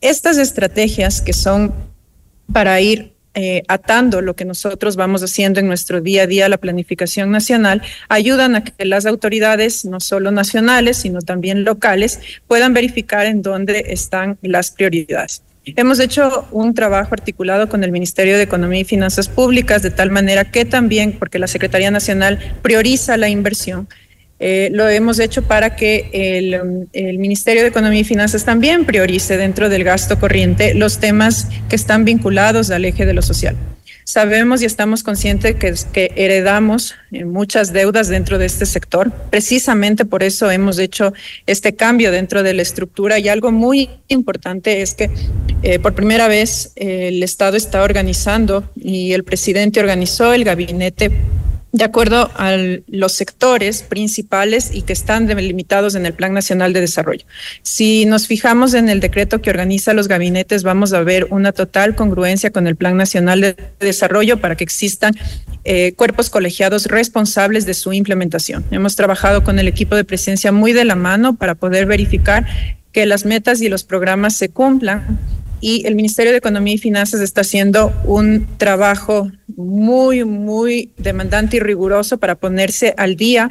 [0.01, 1.73] Estas estrategias que son
[2.51, 6.58] para ir eh, atando lo que nosotros vamos haciendo en nuestro día a día, la
[6.58, 13.27] planificación nacional, ayudan a que las autoridades, no solo nacionales, sino también locales, puedan verificar
[13.27, 15.43] en dónde están las prioridades.
[15.75, 20.12] Hemos hecho un trabajo articulado con el Ministerio de Economía y Finanzas Públicas de tal
[20.12, 23.88] manera que también, porque la Secretaría Nacional prioriza la inversión,
[24.39, 29.36] eh, lo hemos hecho para que el, el, Ministerio de Economía y Finanzas también priorice
[29.36, 33.56] dentro del gasto corriente los temas que están vinculados al eje de lo social.
[34.08, 39.12] Sabemos y estamos conscientes que, que heredamos eh, muchas deudas dentro de este sector.
[39.12, 41.12] Precisamente por eso hemos hecho
[41.46, 45.10] este cambio dentro de la estructura y algo muy importante es que
[45.62, 51.12] eh, por primera vez eh, el Estado está organizando y el presidente organizó el gabinete
[51.71, 52.56] de acuerdo a
[52.88, 57.25] los sectores principales y que están delimitados en el Plan Nacional de Desarrollo.
[57.62, 61.95] Si nos fijamos en el decreto que organiza los gabinetes, vamos a ver una total
[61.95, 65.13] congruencia con el Plan Nacional de Desarrollo para que existan
[65.65, 68.63] eh, cuerpos colegiados responsables de su implementación.
[68.71, 72.47] Hemos trabajado con el equipo de presencia muy de la mano para poder verificar
[72.93, 75.19] que las metas y los programas se cumplan
[75.60, 81.60] y el Ministerio de Economía y Finanzas está haciendo un trabajo muy, muy demandante y
[81.60, 83.50] riguroso para ponerse al día.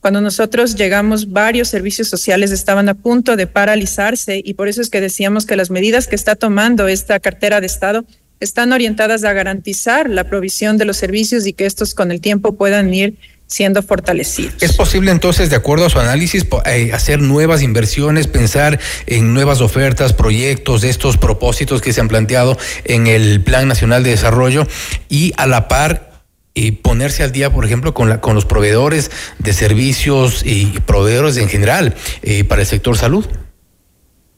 [0.00, 4.90] Cuando nosotros llegamos, varios servicios sociales estaban a punto de paralizarse y por eso es
[4.90, 8.04] que decíamos que las medidas que está tomando esta cartera de Estado
[8.40, 12.56] están orientadas a garantizar la provisión de los servicios y que estos con el tiempo
[12.56, 13.16] puedan ir
[13.52, 14.54] siendo fortalecidos.
[14.62, 19.60] ¿Es posible entonces, de acuerdo a su análisis, eh, hacer nuevas inversiones, pensar en nuevas
[19.60, 24.66] ofertas, proyectos de estos propósitos que se han planteado en el Plan Nacional de Desarrollo
[25.08, 26.12] y a la par
[26.54, 31.36] y ponerse al día, por ejemplo, con, la, con los proveedores de servicios y proveedores
[31.36, 33.26] en general eh, para el sector salud?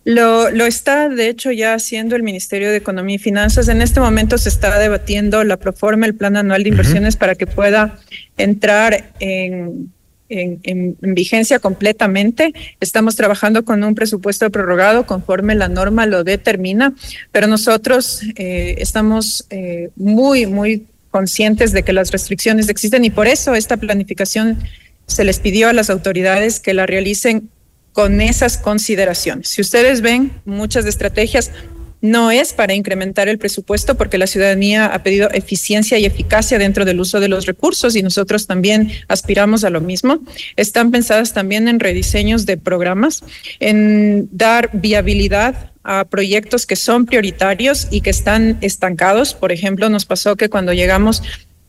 [0.04, 3.68] Lo, lo, está, de hecho, ya haciendo el Ministerio de Economía y Finanzas.
[3.68, 7.46] En este momento se está debatiendo la proforma, el plan anual de inversiones, para que
[7.46, 7.98] pueda
[8.36, 9.92] entrar en,
[10.28, 12.52] en, en, vigencia completamente.
[12.80, 16.94] Estamos trabajando con un presupuesto prorrogado conforme la norma lo determina,
[17.32, 23.28] pero nosotros eh, estamos eh, muy, muy conscientes de que las restricciones existen y por
[23.28, 24.58] eso esta planificación
[25.06, 27.50] se les pidió a las autoridades que la realicen
[27.94, 29.48] con esas consideraciones.
[29.48, 31.52] Si ustedes ven, muchas de estrategias
[32.00, 36.84] no es para incrementar el presupuesto porque la ciudadanía ha pedido eficiencia y eficacia dentro
[36.84, 40.18] del uso de los recursos y nosotros también aspiramos a lo mismo.
[40.56, 43.22] Están pensadas también en rediseños de programas,
[43.58, 49.34] en dar viabilidad a proyectos que son prioritarios y que están estancados.
[49.34, 51.22] Por ejemplo, nos pasó que cuando llegamos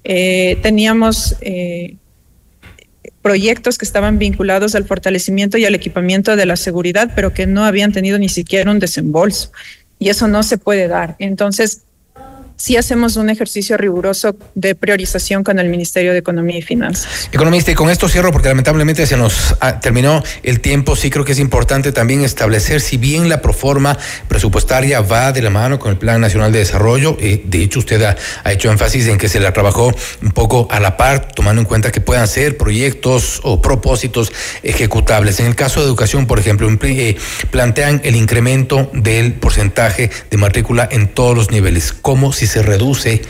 [0.03, 1.97] eh, teníamos eh,
[3.21, 7.63] proyectos que estaban vinculados al fortalecimiento y al equipamiento de la seguridad, pero que no
[7.63, 9.51] habían tenido ni siquiera un desembolso.
[9.97, 11.15] Y eso no se puede dar.
[11.19, 11.84] Entonces,
[12.57, 17.29] sí hacemos un ejercicio riguroso de priorización con el Ministerio de Economía y Finanzas.
[17.31, 20.95] Economista, y con esto cierro porque lamentablemente se nos ah, terminó el tiempo.
[20.95, 23.97] Sí creo que es importante también establecer si bien la proforma
[24.27, 28.01] presupuestaria va de la mano con el Plan Nacional de Desarrollo, eh, de hecho usted
[28.03, 28.15] ha,
[28.51, 31.91] hecho énfasis en que se la trabajó un poco a la par, tomando en cuenta
[31.91, 34.31] que puedan ser proyectos o propósitos
[34.63, 35.39] ejecutables.
[35.39, 37.17] En el caso de educación, por ejemplo, eh,
[37.51, 41.93] plantean el incremento del porcentaje de matrícula en todos los niveles.
[41.93, 43.21] ¿Cómo se reduce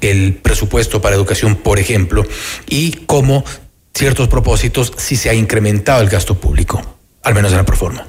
[0.00, 2.24] el presupuesto para educación, por ejemplo,
[2.68, 3.44] y cómo
[3.94, 6.82] ciertos propósitos si se ha incrementado el gasto público,
[7.22, 8.06] al menos en la proforma.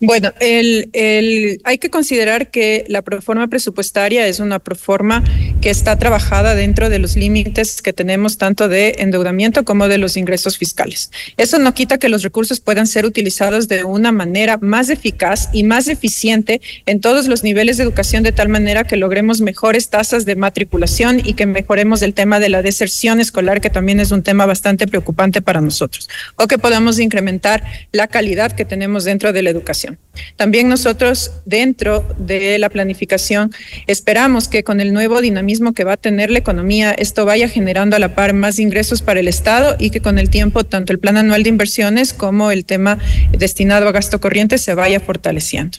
[0.00, 5.24] Bueno, el, hay que considerar que la proforma presupuestaria es una proforma
[5.62, 10.16] que está trabajada dentro de los límites que tenemos tanto de endeudamiento como de los
[10.16, 11.10] ingresos fiscales.
[11.36, 15.62] Eso no quita que los recursos puedan ser utilizados de una manera más eficaz y
[15.62, 20.24] más eficiente en todos los niveles de educación de tal manera que logremos mejores tasas
[20.26, 24.22] de matriculación y que mejoremos el tema de la deserción escolar, que también es un
[24.22, 29.42] tema bastante preocupante para nosotros, o que podamos incrementar la calidad que tenemos dentro de
[29.42, 29.93] la educación.
[30.36, 33.52] También nosotros dentro de la planificación
[33.86, 37.96] esperamos que con el nuevo dinamismo que va a tener la economía, esto vaya generando
[37.96, 40.98] a la par más ingresos para el Estado y que con el tiempo tanto el
[40.98, 42.98] plan anual de inversiones como el tema
[43.32, 45.78] destinado a gasto corriente se vaya fortaleciendo.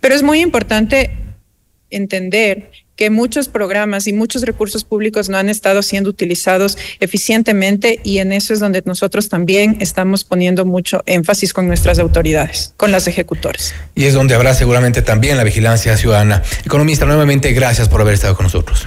[0.00, 1.10] Pero es muy importante
[1.90, 8.18] entender que muchos programas y muchos recursos públicos no han estado siendo utilizados eficientemente y
[8.18, 13.06] en eso es donde nosotros también estamos poniendo mucho énfasis con nuestras autoridades, con las
[13.06, 13.72] ejecutores.
[13.94, 16.42] Y es donde habrá seguramente también la vigilancia ciudadana.
[16.64, 18.86] Economista, nuevamente gracias por haber estado con nosotros.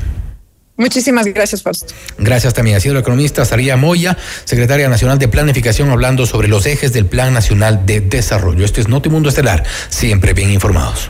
[0.75, 1.93] Muchísimas gracias, Fausto.
[2.17, 2.75] Gracias también.
[2.75, 7.05] Ha sido la economista Saría Moya, secretaria nacional de Planificación, hablando sobre los ejes del
[7.05, 8.65] Plan Nacional de Desarrollo.
[8.65, 11.09] Este es Notimundo Estelar, siempre bien informados.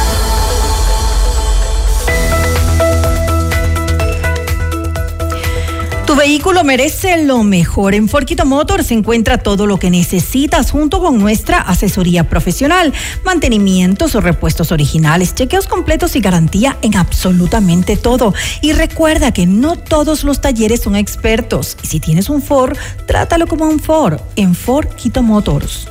[6.21, 7.95] Vehículo merece lo mejor.
[7.95, 12.93] En Forquito Motor se encuentra todo lo que necesitas junto con nuestra asesoría profesional,
[13.25, 18.35] mantenimientos o repuestos originales, chequeos completos y garantía en absolutamente todo.
[18.61, 21.75] Y recuerda que no todos los talleres son expertos.
[21.81, 25.90] Y si tienes un Ford, trátalo como un Ford en Forquito Motors.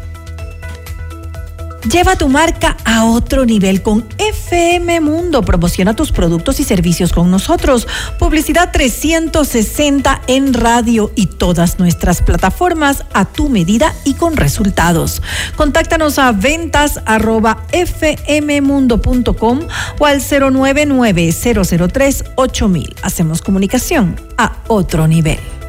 [1.89, 5.41] Lleva tu marca a otro nivel con FM Mundo.
[5.41, 7.87] Promociona tus productos y servicios con nosotros.
[8.19, 15.23] Publicidad 360 en radio y todas nuestras plataformas a tu medida y con resultados.
[15.55, 19.59] Contáctanos a ventas arroba fmmundo.com
[19.97, 22.95] o al 099 003 8000.
[23.01, 25.60] Hacemos comunicación a otro nivel.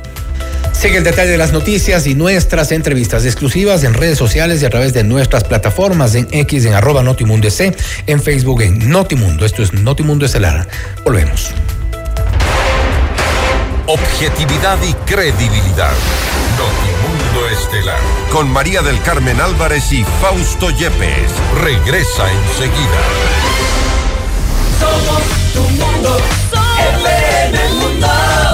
[0.72, 4.70] Sigue el detalle de las noticias y nuestras entrevistas exclusivas en redes sociales y a
[4.70, 7.74] través de nuestras plataformas en X, en arroba Notimundo C,
[8.06, 9.44] en Facebook en Notimundo.
[9.46, 10.66] Esto es Notimundo Estelar.
[11.04, 11.52] Volvemos.
[13.86, 15.92] Objetividad y credibilidad.
[16.56, 17.98] Notimundo Estelar.
[18.30, 21.32] Con María del Carmen Álvarez y Fausto Yepes.
[21.62, 23.02] Regresa enseguida.
[24.80, 26.10] Somos tu mundo.
[26.10, 26.71] mundo.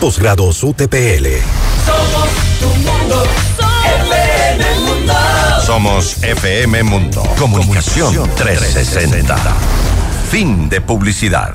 [0.00, 1.26] Posgrados UTPL.
[1.84, 2.28] Somos
[2.60, 3.24] tu mundo.
[4.06, 5.12] FM Mundo.
[5.66, 7.22] Somos FM Mundo.
[7.36, 9.36] Comunicación 360.
[10.30, 11.52] Fin de publicidad.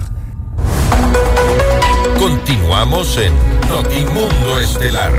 [2.19, 3.33] Continuamos en
[3.69, 5.13] Notimundo Estelar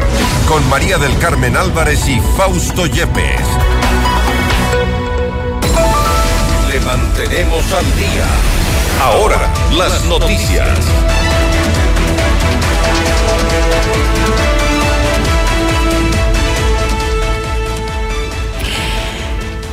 [0.46, 3.40] con María del Carmen Álvarez y Fausto Yepes.
[6.70, 8.26] Le mantenemos al día.
[9.02, 10.68] Ahora, las noticias.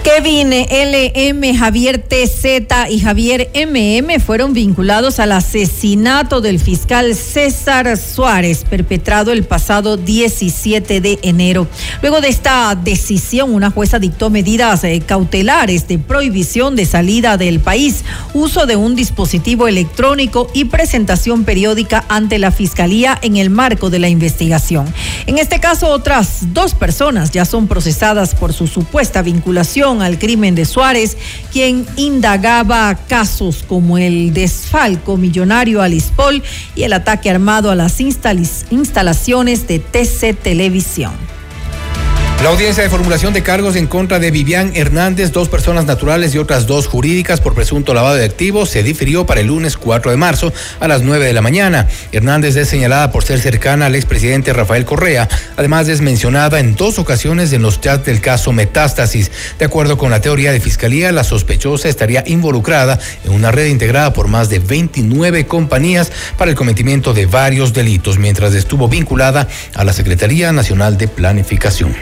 [0.04, 8.64] Kevin LM, Javier TZ y Javier MM fueron vinculados al asesinato del fiscal César Suárez,
[8.68, 11.68] perpetrado el pasado 17 de enero.
[12.02, 17.60] Luego de esta decisión, una jueza dictó medidas eh, cautelares de prohibición de salida del
[17.60, 23.92] país, uso de un dispositivo electrónico y presentación periódica ante la fiscalía en el marco
[23.92, 24.92] de la investigación.
[25.28, 30.54] En este caso, otras dos personas ya son procesadas por su supuesta vinculación al crimen
[30.54, 31.18] de Suárez,
[31.52, 36.44] quien indagaba casos como el desfalco millonario a Lispol
[36.76, 41.41] y el ataque armado a las instalaciones de TC Televisión.
[42.42, 46.40] La audiencia de formulación de cargos en contra de Vivian Hernández, dos personas naturales y
[46.40, 50.18] otras dos jurídicas por presunto lavado de activos, se difirió para el lunes 4 de
[50.18, 51.88] marzo a las 9 de la mañana.
[52.12, 55.30] Hernández es señalada por ser cercana al expresidente Rafael Correa.
[55.56, 59.32] Además, es mencionada en dos ocasiones en los chats del caso Metástasis.
[59.60, 64.14] De acuerdo con la teoría de fiscalía, la sospechosa estaría involucrada en una red integrada
[64.14, 69.84] por más de 29 compañías para el cometimiento de varios delitos, mientras estuvo vinculada a
[69.84, 71.96] la Secretaría Nacional de Planificación.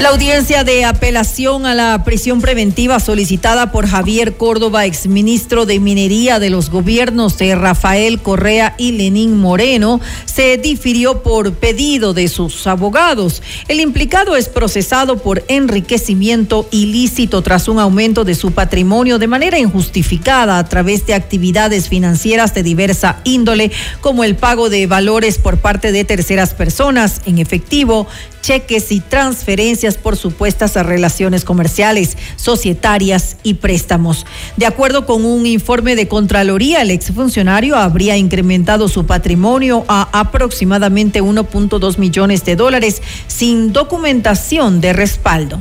[0.00, 6.38] La audiencia de apelación a la prisión preventiva solicitada por Javier Córdoba, exministro de Minería
[6.38, 12.66] de los gobiernos de Rafael Correa y Lenín Moreno, se difirió por pedido de sus
[12.66, 13.42] abogados.
[13.68, 19.58] El implicado es procesado por enriquecimiento ilícito tras un aumento de su patrimonio de manera
[19.58, 23.70] injustificada a través de actividades financieras de diversa índole,
[24.00, 28.06] como el pago de valores por parte de terceras personas en efectivo,
[28.40, 34.26] cheques y transferencias por supuestas relaciones comerciales, societarias y préstamos.
[34.56, 41.22] De acuerdo con un informe de Contraloría, el exfuncionario habría incrementado su patrimonio a aproximadamente
[41.22, 45.58] 1.2 millones de dólares sin documentación de respaldo.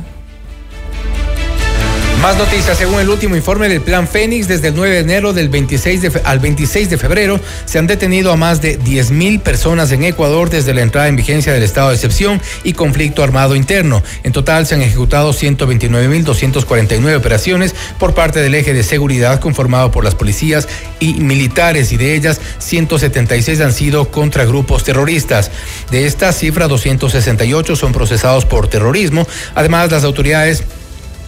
[2.22, 5.48] Más noticias, según el último informe del Plan Fénix, desde el 9 de enero del
[5.48, 9.94] 26 de al 26 de febrero se han detenido a más de 10 mil personas
[9.94, 14.04] en Ecuador desde la entrada en vigencia del estado de excepción y conflicto armado interno.
[14.24, 19.40] En total se han ejecutado 129 mil 249 operaciones por parte del eje de seguridad
[19.40, 20.68] conformado por las policías
[21.00, 25.52] y militares y de ellas 176 han sido contra grupos terroristas.
[25.90, 29.26] De esta cifra, 268 son procesados por terrorismo.
[29.56, 30.66] Además, las autoridades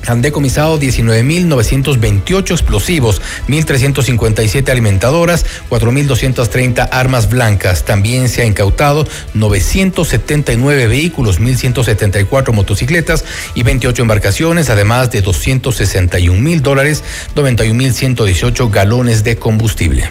[0.08, 7.86] han decomisado 19.928 explosivos, 1.357 alimentadoras, 4.230 armas blancas.
[7.86, 13.26] También se ha incautado 979 vehículos, 1.174 motocicletas
[13.56, 17.04] y 28 embarcaciones, además de 261 mil dólares,
[17.36, 20.10] 91.118 galones de combustible.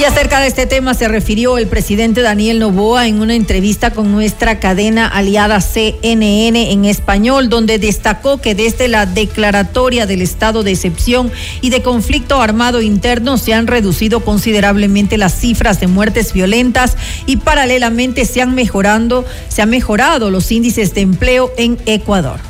[0.00, 4.10] Y acerca de este tema se refirió el presidente Daniel Novoa en una entrevista con
[4.10, 10.70] nuestra cadena aliada CNN en español, donde destacó que desde la declaratoria del estado de
[10.70, 11.30] excepción
[11.60, 16.96] y de conflicto armado interno se han reducido considerablemente las cifras de muertes violentas
[17.26, 22.40] y paralelamente se han mejorando, se han mejorado los índices de empleo en Ecuador.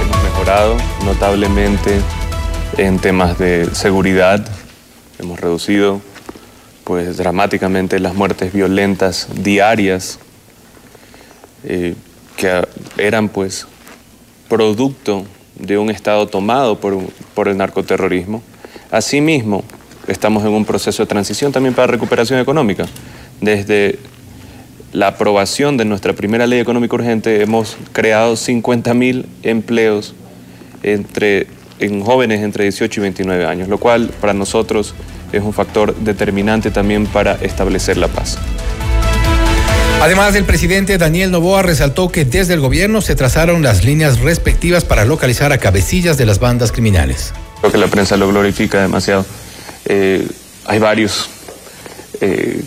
[0.00, 2.00] Hemos mejorado notablemente
[2.78, 4.46] en temas de seguridad,
[5.20, 6.00] hemos reducido
[6.84, 10.18] pues dramáticamente las muertes violentas diarias
[11.64, 11.94] eh,
[12.36, 12.66] que
[12.96, 13.66] eran pues
[14.48, 15.24] producto
[15.56, 16.98] de un Estado tomado por,
[17.34, 18.42] por el narcoterrorismo.
[18.90, 19.62] Asimismo,
[20.08, 22.86] estamos en un proceso de transición también para recuperación económica.
[23.40, 23.98] Desde
[24.92, 30.14] la aprobación de nuestra primera ley económica urgente hemos creado 50.000 empleos
[30.82, 31.46] entre,
[31.80, 34.94] en jóvenes entre 18 y 29 años, lo cual para nosotros
[35.32, 38.38] es un factor determinante también para establecer la paz.
[40.00, 44.84] Además, el presidente Daniel Novoa resaltó que desde el gobierno se trazaron las líneas respectivas
[44.84, 47.34] para localizar a cabecillas de las bandas criminales.
[47.60, 49.26] Creo que la prensa lo glorifica demasiado.
[49.84, 50.26] Eh,
[50.64, 51.28] hay varios
[52.22, 52.62] eh,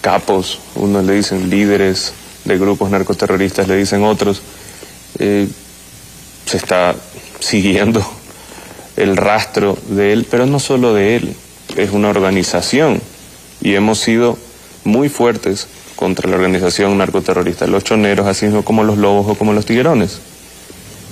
[0.00, 4.40] capos, unos le dicen líderes de grupos narcoterroristas, le dicen otros.
[5.18, 5.46] Eh,
[6.54, 6.94] se está
[7.40, 8.00] siguiendo
[8.96, 11.34] el rastro de él, pero no solo de él,
[11.76, 13.00] es una organización
[13.60, 14.38] y hemos sido
[14.84, 19.66] muy fuertes contra la organización narcoterrorista, los choneros, así como los lobos o como los
[19.66, 20.20] tiguerones.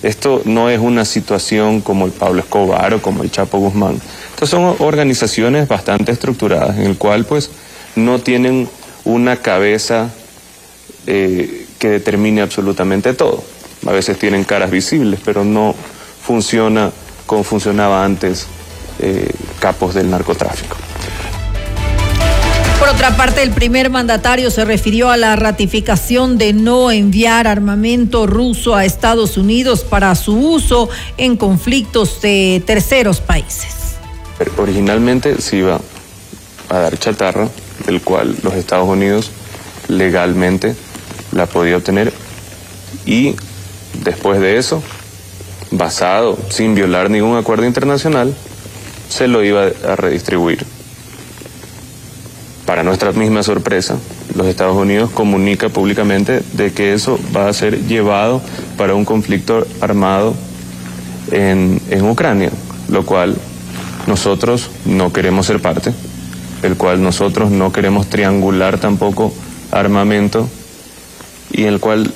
[0.05, 4.01] Esto no es una situación como el Pablo Escobar o como el Chapo Guzmán.
[4.34, 7.51] Estas son organizaciones bastante estructuradas, en el cual pues
[7.97, 8.68] no tienen
[9.05, 10.09] una cabeza
[11.09, 13.43] eh, que determine absolutamente todo.
[13.87, 15.74] A veces tienen caras visibles, pero no
[16.22, 16.93] funciona
[17.26, 18.47] como funcionaba antes
[18.99, 20.76] eh, capos del narcotráfico.
[22.78, 28.26] Por otra parte, el primer mandatario se refirió a la ratificación de no enviar armamento
[28.26, 33.95] ruso a Estados Unidos para su uso en conflictos de terceros países.
[34.57, 35.80] Originalmente se iba
[36.68, 37.49] a dar chatarra,
[37.87, 39.30] del cual los Estados Unidos
[39.89, 40.74] legalmente
[41.30, 42.12] la podía obtener
[43.07, 43.37] y
[44.05, 44.82] después de eso,
[45.70, 48.34] basado sin violar ningún acuerdo internacional,
[49.09, 50.64] se lo iba a redistribuir.
[52.66, 53.97] Para nuestra misma sorpresa,
[54.34, 58.40] los Estados Unidos comunica públicamente de que eso va a ser llevado
[58.78, 60.34] para un conflicto armado
[61.30, 62.51] en, en Ucrania,
[62.88, 63.36] lo cual
[64.07, 65.93] nosotros no queremos ser parte,
[66.62, 69.32] el cual nosotros no queremos triangular tampoco
[69.70, 70.49] armamento
[71.51, 72.12] y el cual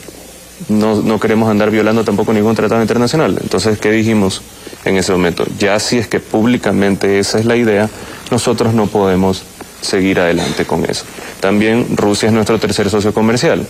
[0.68, 3.38] no, no, queremos andar violando tampoco ningún tratado internacional.
[3.40, 4.42] Entonces, ¿qué dijimos
[4.84, 5.44] en ese momento?
[5.59, 7.88] Ya si es que públicamente esa es la idea,
[8.30, 9.42] nosotros no podemos
[9.80, 11.04] seguir adelante con eso.
[11.40, 13.66] También Rusia es nuestro tercer socio comercial.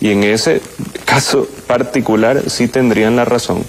[0.00, 0.60] Y en ese
[1.04, 3.64] caso particular sí tendrían la razón,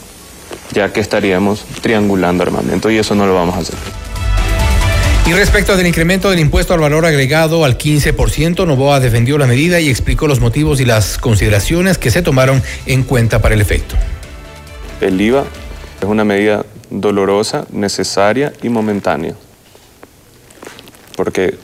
[0.74, 4.05] ya que estaríamos triangulando armamento y eso no lo vamos a hacer.
[5.28, 9.80] Y respecto del incremento del impuesto al valor agregado al 15%, Novoa defendió la medida
[9.80, 13.96] y explicó los motivos y las consideraciones que se tomaron en cuenta para el efecto.
[15.02, 15.46] El IVA
[16.00, 19.36] es una medida dolorosa, necesaria y momentánea
[21.16, 21.56] porque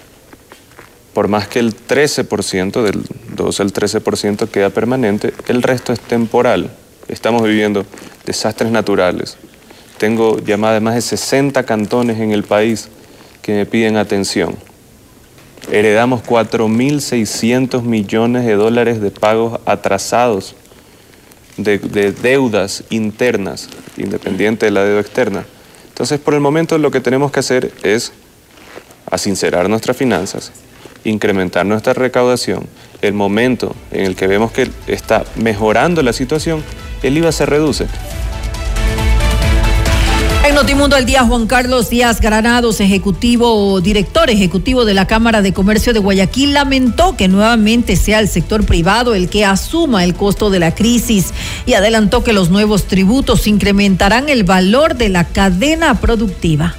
[1.13, 3.03] por más que el 13%, del
[3.35, 6.71] 12 al 13% queda permanente, el resto es temporal.
[7.09, 7.85] Estamos viviendo
[8.25, 9.37] desastres naturales.
[9.97, 12.87] Tengo de más de 60 cantones en el país
[13.41, 14.55] que me piden atención.
[15.71, 20.55] Heredamos 4.600 millones de dólares de pagos atrasados
[21.57, 25.45] de, de, deudas internas, independiente de la deuda externa.
[25.89, 28.11] Entonces, por el momento lo que tenemos que hacer es
[29.09, 30.51] a sincerar nuestras finanzas,
[31.03, 32.67] incrementar nuestra recaudación,
[33.01, 36.63] el momento en el que vemos que está mejorando la situación,
[37.03, 37.87] el IVA se reduce.
[40.61, 45.91] Notimundo al día, Juan Carlos Díaz Granados, ejecutivo, director ejecutivo de la Cámara de Comercio
[45.91, 50.59] de Guayaquil, lamentó que nuevamente sea el sector privado el que asuma el costo de
[50.59, 51.33] la crisis
[51.65, 56.75] y adelantó que los nuevos tributos incrementarán el valor de la cadena productiva.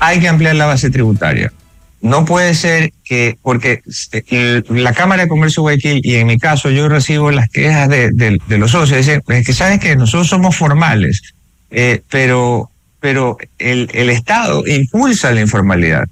[0.00, 1.52] Hay que ampliar la base tributaria.
[2.00, 6.38] No puede ser que, porque eh, la Cámara de Comercio de Guayaquil, y en mi
[6.38, 10.56] caso yo recibo las quejas de, los socios, dicen, es que saben que nosotros somos
[10.56, 11.34] formales,
[11.74, 12.70] eh, pero,
[13.00, 16.08] pero el, el Estado impulsa la informalidad.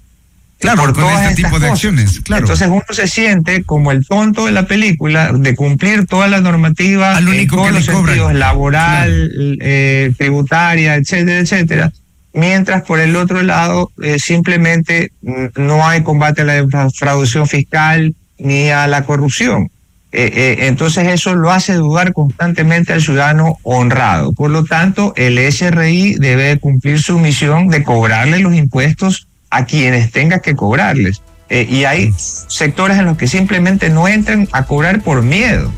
[0.58, 2.42] Claro, por con este tipo de acciones, claro.
[2.42, 7.18] Entonces uno se siente como el tonto de la película de cumplir toda la normativa
[7.18, 11.92] en todos los sentidos, laboral, eh, tributaria, etcétera, etcétera
[12.32, 18.70] mientras por el otro lado eh, simplemente no hay combate a la defraudación fiscal ni
[18.70, 19.70] a la corrupción.
[20.12, 24.32] Eh, eh, entonces eso lo hace dudar constantemente al ciudadano honrado.
[24.32, 30.12] Por lo tanto, el SRI debe cumplir su misión de cobrarle los impuestos a quienes
[30.12, 31.22] tenga que cobrarles.
[31.50, 35.70] y hay sectores en los que simplemente no entran a cobrar por miedo.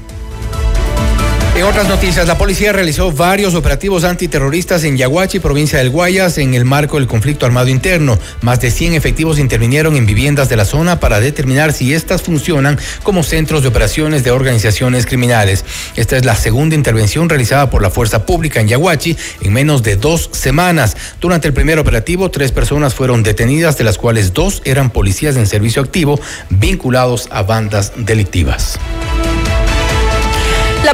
[1.56, 6.52] En otras noticias, la policía realizó varios operativos antiterroristas en Yaguachi, provincia del Guayas, en
[6.52, 8.18] el marco del conflicto armado interno.
[8.40, 12.76] Más de 100 efectivos intervinieron en viviendas de la zona para determinar si estas funcionan
[13.04, 15.64] como centros de operaciones de organizaciones criminales.
[15.94, 19.94] Esta es la segunda intervención realizada por la fuerza pública en Yaguachi en menos de
[19.94, 20.96] dos semanas.
[21.20, 25.46] Durante el primer operativo, tres personas fueron detenidas, de las cuales dos eran policías en
[25.46, 26.18] servicio activo
[26.50, 28.76] vinculados a bandas delictivas.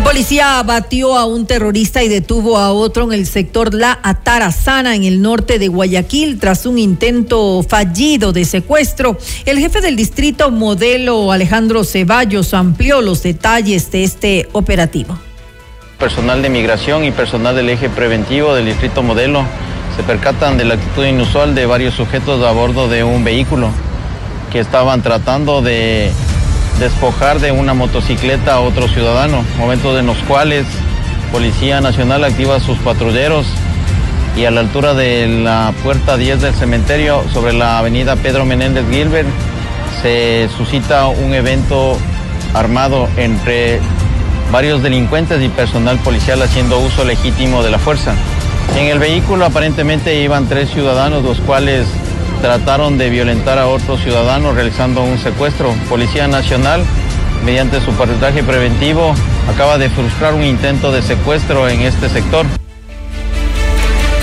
[0.00, 4.96] La policía abatió a un terrorista y detuvo a otro en el sector La Atarazana,
[4.96, 9.18] en el norte de Guayaquil, tras un intento fallido de secuestro.
[9.44, 15.18] El jefe del distrito modelo, Alejandro Ceballos, amplió los detalles de este operativo.
[15.98, 19.44] Personal de migración y personal del eje preventivo del distrito modelo
[19.96, 23.68] se percatan de la actitud inusual de varios sujetos a bordo de un vehículo
[24.50, 26.10] que estaban tratando de
[26.78, 30.66] despojar de una motocicleta a otro ciudadano, momentos en los cuales
[31.32, 33.46] Policía Nacional activa sus patrulleros
[34.36, 38.84] y a la altura de la puerta 10 del cementerio sobre la avenida Pedro Menéndez
[38.90, 39.28] Gilbert
[40.02, 41.96] se suscita un evento
[42.54, 43.80] armado entre
[44.50, 48.14] varios delincuentes y personal policial haciendo uso legítimo de la fuerza.
[48.76, 51.86] En el vehículo aparentemente iban tres ciudadanos, los cuales
[52.40, 55.72] trataron de violentar a otros ciudadanos realizando un secuestro.
[55.88, 56.82] Policía Nacional,
[57.44, 59.14] mediante su patrullaje preventivo,
[59.52, 62.46] acaba de frustrar un intento de secuestro en este sector.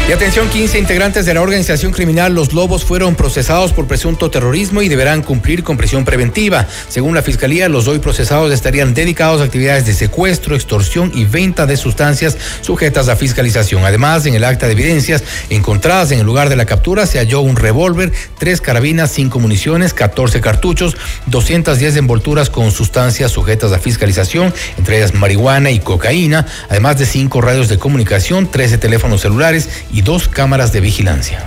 [0.08, 4.82] Y atención, 15 integrantes de la organización criminal Los Lobos fueron procesados por presunto terrorismo
[4.82, 6.66] y deberán cumplir con prisión preventiva.
[6.88, 11.66] Según la Fiscalía, los hoy procesados estarían dedicados a actividades de secuestro, extorsión y venta
[11.66, 13.84] de sustancias sujetas a fiscalización.
[13.84, 17.41] Además, en el acta de evidencias encontradas en el lugar de la captura se halló
[17.41, 20.95] un revólver, tres carabinas, cinco municiones, 14 cartuchos,
[21.26, 27.41] 210 envolturas con sustancias sujetas a fiscalización, entre ellas marihuana y cocaína, además de cinco
[27.41, 31.43] radios de comunicación, 13 teléfonos celulares y y dos cámaras de vigilancia.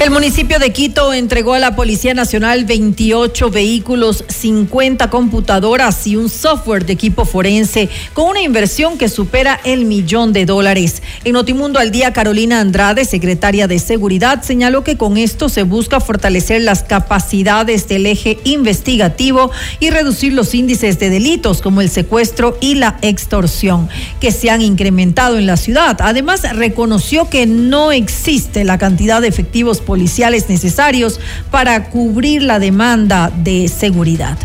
[0.00, 6.28] El municipio de Quito entregó a la Policía Nacional 28 vehículos, 50 computadoras y un
[6.28, 11.00] software de equipo forense con una inversión que supera el millón de dólares.
[11.22, 16.00] En Notimundo al día, Carolina Andrade, secretaria de Seguridad, señaló que con esto se busca
[16.00, 22.58] fortalecer las capacidades del eje investigativo y reducir los índices de delitos como el secuestro
[22.60, 23.88] y la extorsión
[24.20, 25.96] que se han incrementado en la ciudad.
[26.00, 31.20] Además, reconoció que no existe la cantidad de efectivos policiales necesarios
[31.50, 34.38] para cubrir la demanda de seguridad.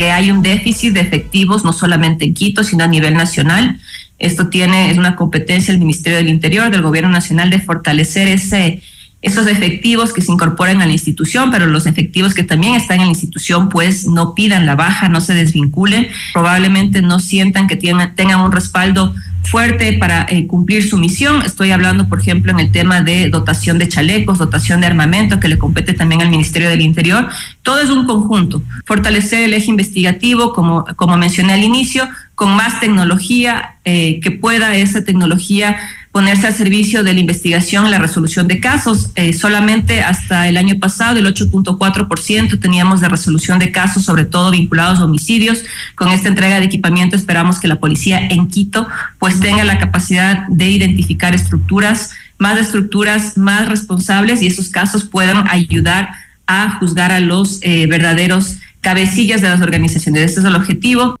[0.00, 3.78] Hay un déficit de efectivos no solamente en Quito, sino a nivel nacional.
[4.18, 8.82] Esto tiene, es una competencia del Ministerio del Interior, del Gobierno Nacional, de fortalecer ese,
[9.20, 13.06] esos efectivos que se incorporan a la institución, pero los efectivos que también están en
[13.06, 18.14] la institución, pues no pidan la baja, no se desvinculen, probablemente no sientan que tienen,
[18.14, 21.42] tengan un respaldo fuerte para eh, cumplir su misión.
[21.42, 25.48] Estoy hablando, por ejemplo, en el tema de dotación de chalecos, dotación de armamento, que
[25.48, 27.28] le compete también al Ministerio del Interior.
[27.62, 28.62] Todo es un conjunto.
[28.84, 34.76] Fortalecer el eje investigativo, como, como mencioné al inicio, con más tecnología, eh, que pueda
[34.76, 35.76] esa tecnología
[36.12, 39.10] ponerse al servicio de la investigación la resolución de casos.
[39.14, 44.50] Eh, solamente hasta el año pasado el 8.4% teníamos de resolución de casos, sobre todo
[44.50, 45.64] vinculados a homicidios.
[45.94, 48.86] Con esta entrega de equipamiento esperamos que la policía en Quito
[49.18, 55.48] pues tenga la capacidad de identificar estructuras, más estructuras más responsables y esos casos puedan
[55.48, 56.10] ayudar
[56.46, 60.22] a juzgar a los eh, verdaderos cabecillas de las organizaciones.
[60.24, 61.18] Este es el objetivo.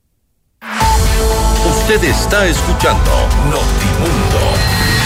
[1.64, 3.10] Usted está escuchando
[3.50, 3.81] Notimundo.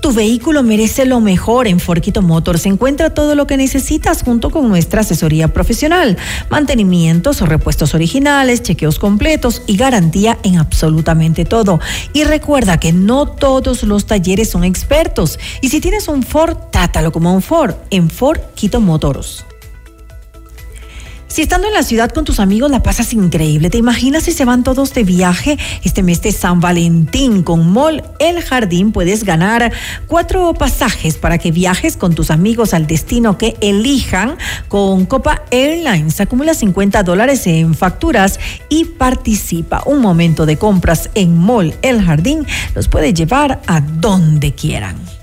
[0.00, 2.64] Tu vehículo merece lo mejor en Forquito Motors.
[2.64, 6.16] Encuentra todo lo que necesitas junto con nuestra asesoría profesional,
[6.48, 11.80] mantenimientos o repuestos originales, chequeos completos y garantía en absolutamente todo.
[12.14, 15.38] Y recuerda que no todos los talleres son expertos.
[15.60, 19.44] Y si tienes un Ford, trátalo como un Ford en Ford Quito Motors.
[21.30, 24.44] Si estando en la ciudad con tus amigos la pasas increíble, ¿te imaginas si se
[24.44, 28.90] van todos de viaje este mes de San Valentín con Mall El Jardín?
[28.90, 29.72] Puedes ganar
[30.08, 36.20] cuatro pasajes para que viajes con tus amigos al destino que elijan con Copa Airlines.
[36.20, 39.84] Acumula 50 dólares en facturas y participa.
[39.86, 45.19] Un momento de compras en Mall El Jardín los puede llevar a donde quieran.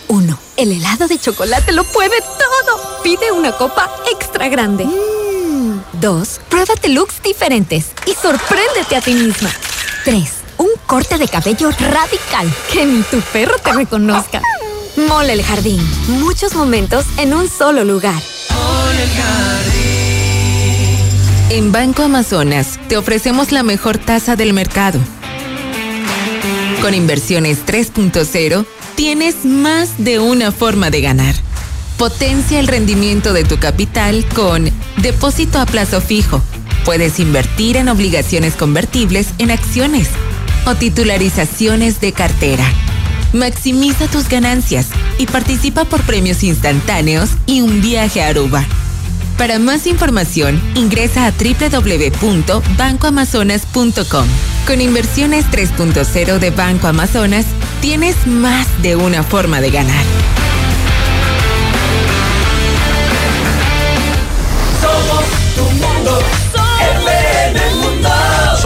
[0.10, 0.38] 1.
[0.58, 3.02] El helado de chocolate lo puede todo.
[3.04, 4.86] Pide una copa extra grande.
[5.94, 6.40] 2.
[6.50, 9.50] Pruébate looks diferentes y sorpréndete a ti misma.
[10.04, 10.30] 3.
[10.58, 12.52] Un corte de cabello radical.
[12.72, 14.42] Que ni tu perro te reconozca.
[15.08, 15.82] Mole el Jardín.
[16.08, 18.22] Muchos momentos en un solo lugar.
[21.50, 25.00] En Banco Amazonas te ofrecemos la mejor tasa del mercado.
[26.82, 31.36] Con inversiones 3.0 tienes más de una forma de ganar.
[31.98, 36.42] Potencia el rendimiento de tu capital con depósito a plazo fijo
[36.86, 40.10] Puedes invertir en obligaciones convertibles en acciones
[40.66, 42.66] o titularizaciones de cartera.
[43.34, 44.88] Maximiza tus ganancias
[45.18, 48.66] y participa por premios instantáneos y un viaje a Aruba.
[49.38, 54.28] Para más información, ingresa a www.bancoamazonas.com.
[54.68, 57.46] Con inversiones 3.0 de Banco Amazonas,
[57.82, 60.06] tienes más de una forma de ganar.
[64.80, 66.22] Somos tu mundo.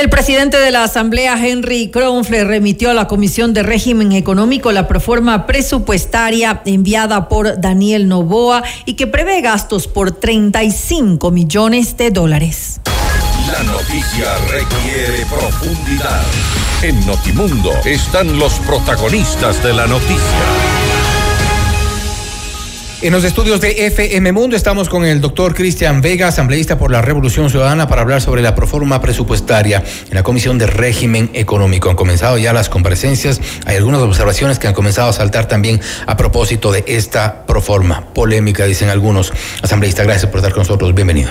[0.00, 4.88] El presidente de la Asamblea, Henry Kronfler, remitió a la Comisión de Régimen Económico la
[4.88, 12.80] proforma presupuestaria enviada por Daniel Novoa y que prevé gastos por 35 millones de dólares.
[13.52, 16.22] La noticia requiere profundidad.
[16.82, 20.79] En Notimundo están los protagonistas de la noticia.
[23.02, 27.00] En los estudios de FM Mundo estamos con el doctor Cristian Vega, asambleísta por la
[27.00, 31.88] Revolución Ciudadana, para hablar sobre la proforma presupuestaria en la Comisión de Régimen Económico.
[31.88, 33.40] Han comenzado ya las comparecencias.
[33.64, 38.04] Hay algunas observaciones que han comenzado a saltar también a propósito de esta proforma.
[38.12, 39.32] Polémica, dicen algunos.
[39.62, 40.94] Asambleísta, gracias por estar con nosotros.
[40.94, 41.30] Bienvenido.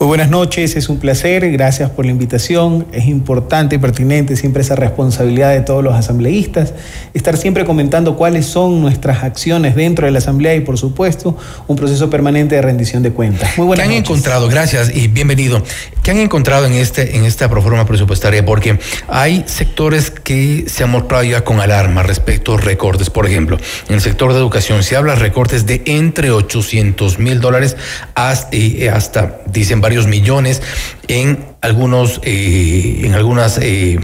[0.00, 2.86] Muy buenas noches, es un placer, gracias por la invitación.
[2.92, 6.74] Es importante y pertinente siempre esa responsabilidad de todos los asambleístas,
[7.14, 11.76] estar siempre comentando cuáles son nuestras acciones dentro de la Asamblea y por supuesto un
[11.76, 13.56] proceso permanente de rendición de cuentas.
[13.56, 14.48] Muy buenas ¿Qué han encontrado?
[14.48, 15.62] Gracias y bienvenido.
[16.02, 18.44] ¿Qué han encontrado en, este, en esta proforma presupuestaria?
[18.44, 23.10] Porque hay sectores que se han mostrado ya con alarma respecto a recortes.
[23.10, 23.58] Por ejemplo,
[23.88, 27.76] en el sector de educación se habla de recortes de entre 800 mil dólares
[28.14, 28.56] hasta,
[28.92, 30.62] hasta, dicen varios millones
[31.08, 33.98] en algunos eh, en algunas eh,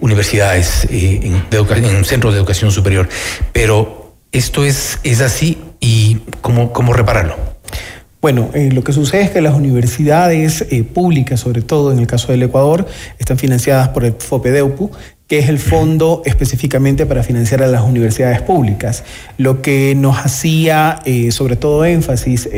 [0.00, 3.08] universidades eh, en, en, centros de educación superior
[3.52, 4.03] pero
[4.34, 7.36] esto es es así y cómo cómo repararlo
[8.20, 12.06] Bueno, eh, lo que sucede es que las universidades eh, públicas, sobre todo en el
[12.06, 12.86] caso del Ecuador,
[13.18, 14.90] están financiadas por el FOPEDEUPU,
[15.28, 19.04] que es el fondo específicamente para financiar a las universidades públicas.
[19.38, 22.48] Lo que nos hacía eh, sobre todo énfasis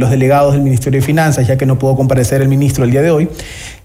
[0.00, 3.02] los delegados del Ministerio de Finanzas, ya que no pudo comparecer el ministro el día
[3.02, 3.28] de hoy,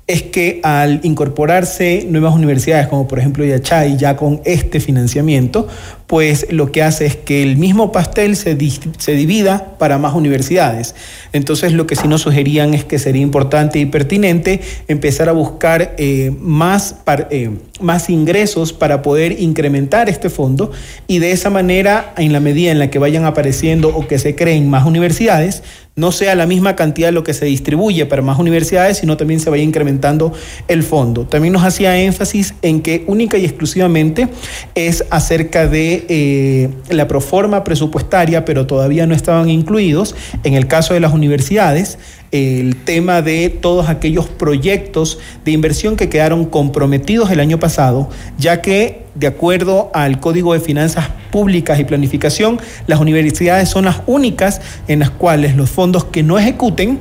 [0.10, 5.68] es que al incorporarse nuevas universidades, como por ejemplo Yachay, ya con este financiamiento,
[6.08, 8.58] pues lo que hace es que el mismo pastel se,
[8.98, 10.96] se divida para más universidades.
[11.32, 15.94] Entonces lo que sí nos sugerían es que sería importante y pertinente empezar a buscar
[16.00, 16.96] eh, más,
[17.30, 20.72] eh, más ingresos para poder incrementar este fondo
[21.06, 24.34] y de esa manera, en la medida en la que vayan apareciendo o que se
[24.34, 25.62] creen más universidades,
[26.00, 29.50] no sea la misma cantidad lo que se distribuye para más universidades, sino también se
[29.50, 30.34] vaya incrementando
[30.68, 31.26] el fondo.
[31.26, 34.30] También nos hacía énfasis en que única y exclusivamente
[34.76, 40.16] es acerca de eh, la proforma presupuestaria, pero todavía no estaban incluidos.
[40.44, 42.00] En el caso de las universidades,
[42.32, 48.62] el tema de todos aquellos proyectos de inversión que quedaron comprometidos el año pasado, ya
[48.62, 54.62] que de acuerdo al Código de Finanzas Públicas y Planificación, las universidades son las únicas
[54.88, 57.00] en las cuales los fondos que no ejecuten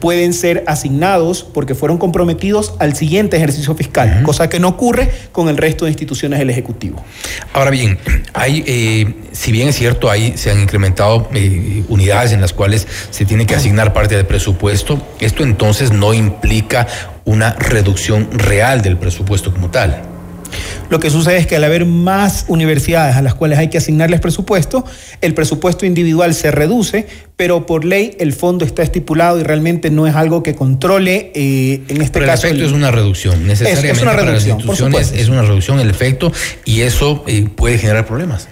[0.00, 5.48] pueden ser asignados porque fueron comprometidos al siguiente ejercicio fiscal, cosa que no ocurre con
[5.48, 7.04] el resto de instituciones del Ejecutivo.
[7.52, 7.98] Ahora bien,
[8.32, 12.86] hay, eh, si bien es cierto, ahí se han incrementado eh, unidades en las cuales
[13.10, 16.86] se tiene que asignar parte del presupuesto, esto entonces no implica
[17.24, 20.02] una reducción real del presupuesto como tal.
[20.90, 24.20] Lo que sucede es que al haber más universidades a las cuales hay que asignarles
[24.20, 24.84] presupuesto,
[25.20, 30.08] el presupuesto individual se reduce, pero por ley el fondo está estipulado y realmente no
[30.08, 32.48] es algo que controle eh, en este caso.
[32.48, 36.32] El efecto es una reducción, necesariamente es, una reducción, es una reducción el efecto
[36.64, 38.48] y eso eh, puede generar problemas.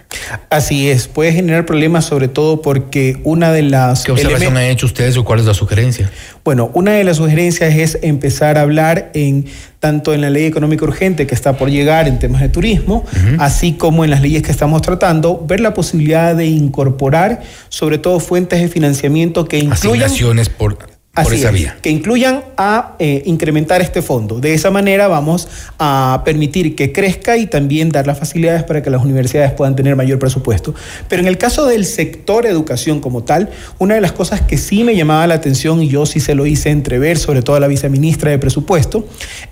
[0.48, 4.04] Así es, puede generar problemas sobre todo porque una de las...
[4.04, 6.10] ¿Qué observación han hecho ustedes o cuál es la sugerencia?
[6.44, 9.46] Bueno, una de las sugerencias es empezar a hablar en
[9.80, 13.04] tanto en la ley económica urgente que está por llegar en temas de turismo,
[13.38, 18.20] así como en las leyes que estamos tratando, ver la posibilidad de incorporar sobre todo
[18.20, 20.10] fuentes de financiamiento que incluyan...
[20.58, 21.42] por Así
[21.82, 24.38] que incluyan a eh, incrementar este fondo.
[24.38, 25.48] De esa manera vamos
[25.78, 29.96] a permitir que crezca y también dar las facilidades para que las universidades puedan tener
[29.96, 30.74] mayor presupuesto.
[31.08, 34.84] Pero en el caso del sector educación como tal, una de las cosas que sí
[34.84, 37.66] me llamaba la atención y yo sí se lo hice entrever, sobre todo a la
[37.66, 39.04] viceministra de presupuesto,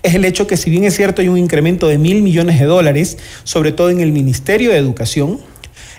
[0.03, 2.65] es el hecho que si bien es cierto hay un incremento de mil millones de
[2.65, 5.39] dólares, sobre todo en el Ministerio de Educación,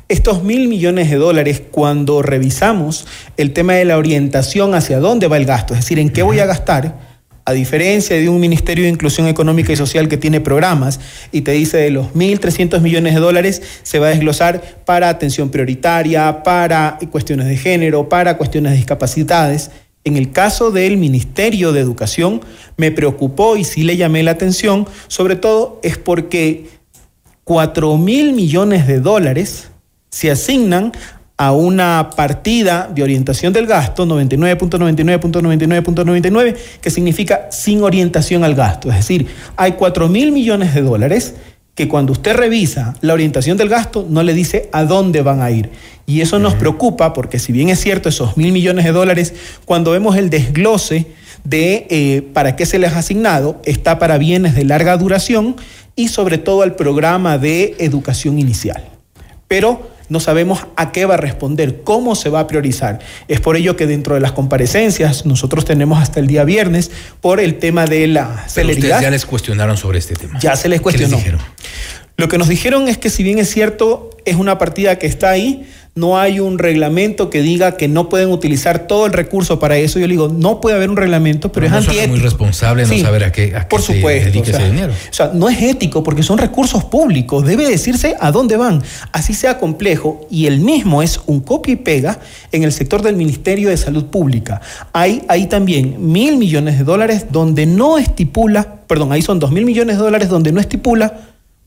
[0.08, 3.06] estos mil millones de dólares, cuando revisamos
[3.36, 6.40] el tema de la orientación hacia dónde va el gasto, es decir, en qué voy
[6.40, 7.08] a gastar,
[7.48, 11.00] a diferencia de un Ministerio de Inclusión Económica y Social que tiene programas
[11.32, 15.48] y te dice de los 1.300 millones de dólares se va a desglosar para atención
[15.48, 19.70] prioritaria, para cuestiones de género, para cuestiones de discapacidades.
[20.04, 22.42] En el caso del Ministerio de Educación
[22.76, 26.66] me preocupó y sí le llamé la atención, sobre todo es porque
[27.44, 29.68] 4 mil millones de dólares
[30.10, 30.92] se asignan
[31.36, 38.90] a una partida de orientación del gasto 99.99.99.99 que significa sin orientación al gasto.
[38.90, 41.34] Es decir, hay 4 mil millones de dólares
[41.76, 45.52] que cuando usted revisa la orientación del gasto no le dice a dónde van a
[45.52, 45.70] ir.
[46.06, 49.32] Y eso nos preocupa porque si bien es cierto esos mil millones de dólares,
[49.64, 51.06] cuando vemos el desglose
[51.44, 55.54] de eh, para qué se les ha asignado, está para bienes de larga duración
[55.94, 58.82] y sobre todo al programa de educación inicial.
[59.46, 63.00] Pero no sabemos a qué va a responder, cómo se va a priorizar.
[63.28, 66.90] Es por ello que dentro de las comparecencias nosotros tenemos hasta el día viernes
[67.20, 68.84] por el tema de la celeridad.
[68.84, 70.38] Ustedes ya les cuestionaron sobre este tema.
[70.40, 71.16] Ya se les cuestionó.
[71.16, 71.40] dijeron?
[72.16, 75.30] Lo que nos dijeron es que si bien es cierto, es una partida que está
[75.30, 75.68] ahí,
[75.98, 79.98] no hay un reglamento que diga que no pueden utilizar todo el recurso para eso.
[79.98, 82.02] Yo le digo, no puede haber un reglamento, pero, es antiético.
[82.02, 84.92] Es muy responsable no saber a qué, por supuesto, ese dinero.
[84.92, 87.44] O sea, no es ético porque son recursos públicos.
[87.44, 88.82] Debe decirse a dónde van.
[89.12, 90.26] Así sea complejo.
[90.30, 92.18] Y el mismo es un copia y pega
[92.52, 94.60] en el sector del Ministerio de Salud Pública.
[94.92, 99.64] Hay ahí también mil millones de dólares donde no estipula, perdón, ahí son dos mil
[99.64, 101.20] millones de dólares donde no estipula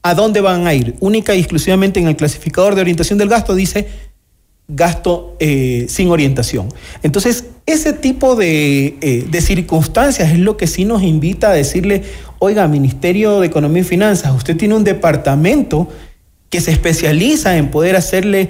[0.03, 0.95] a dónde van a ir.
[0.99, 4.11] Única y exclusivamente en el clasificador de orientación del gasto dice
[4.76, 6.69] gasto eh, sin orientación.
[7.03, 12.03] Entonces, ese tipo de, eh, de, circunstancias es lo que sí nos invita a decirle,
[12.39, 15.88] oiga, Ministerio de Economía y Finanzas, usted tiene un departamento
[16.49, 18.49] que se especializa en poder hacerle,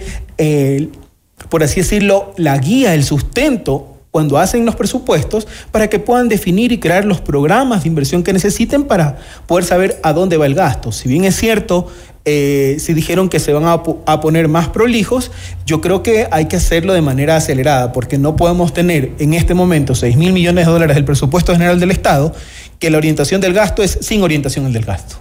[1.49, 6.71] por así decirlo, la guía, el sustento cuando hacen los presupuestos para que puedan definir
[6.73, 10.53] y crear los programas de inversión que necesiten para poder saber a dónde va el
[10.53, 10.91] gasto.
[10.91, 11.87] Si bien es cierto,
[12.25, 15.31] eh, si dijeron que se van a, poner más prolijos,
[15.65, 19.53] yo creo que hay que hacerlo de manera acelerada, porque no podemos tener en este
[19.53, 22.35] momento 6 mil millones de dólares del presupuesto general del Estado,
[22.79, 25.15] que la orientación del gasto es sin orientación del gasto.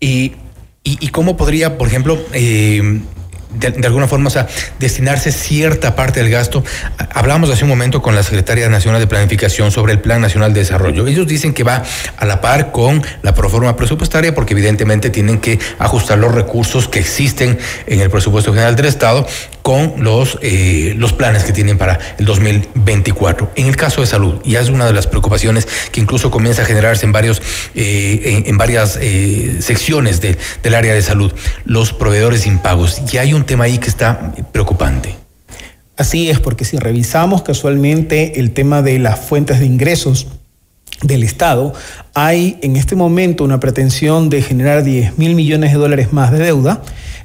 [0.00, 0.32] Y,
[0.82, 3.00] y, y cómo podría, por ejemplo, eh,
[3.52, 4.48] de, alguna forma, o sea,
[4.78, 6.64] destinarse cierta parte del gasto.
[7.12, 10.60] Hablamos hace un momento con la Secretaria Nacional de Planificación sobre el Plan Nacional de
[10.60, 11.06] Desarrollo.
[11.06, 11.82] Ellos dicen que va
[12.16, 17.00] a la par con la proforma presupuestaria porque evidentemente tienen que ajustar los recursos que
[17.00, 19.26] existen en el presupuesto general del Estado
[19.62, 23.52] con los, eh, los planes que tienen para el 2024.
[23.56, 26.64] En el caso de salud, y es una de las preocupaciones que incluso comienza a
[26.64, 27.42] generarse en, varios,
[27.74, 31.32] eh, en, varias eh, secciones de, del área de salud,
[31.64, 33.02] los proveedores impagos.
[33.12, 35.16] Y hay un tema ahí que está preocupante.
[35.96, 40.28] Así es, porque si revisamos casualmente el tema de las fuentes de ingresos
[41.02, 41.72] del Estado,
[42.14, 46.38] hay en este momento una pretensión de generar 10 mil millones de dólares más de
[46.38, 46.82] deuda.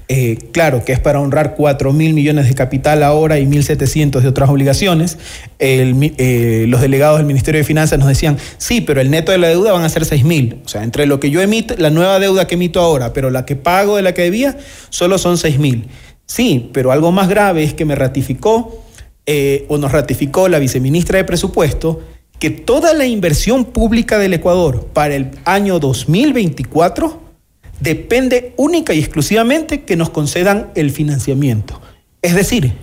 [0.07, 4.27] Eh, claro que es para honrar 4 mil millones de capital ahora y 1.700 de
[4.27, 5.17] otras obligaciones.
[5.59, 9.47] Eh, los delegados del Ministerio de Finanzas nos decían, sí, pero el neto de la
[9.47, 10.61] deuda van a ser 6 mil.
[10.63, 13.45] O sea, entre lo que yo emito, la nueva deuda que emito ahora, pero la
[13.45, 14.57] que pago de la que debía,
[14.89, 15.87] solo son 6 mil.
[16.27, 18.83] Sí, pero algo más grave es que me ratificó
[19.25, 22.01] eh, o nos ratificó la viceministra de Presupuesto
[22.39, 27.21] que toda la inversión pública del Ecuador para el año 2024
[27.79, 31.81] depende única y exclusivamente que nos concedan el financiamiento.
[32.21, 32.73] Es decir,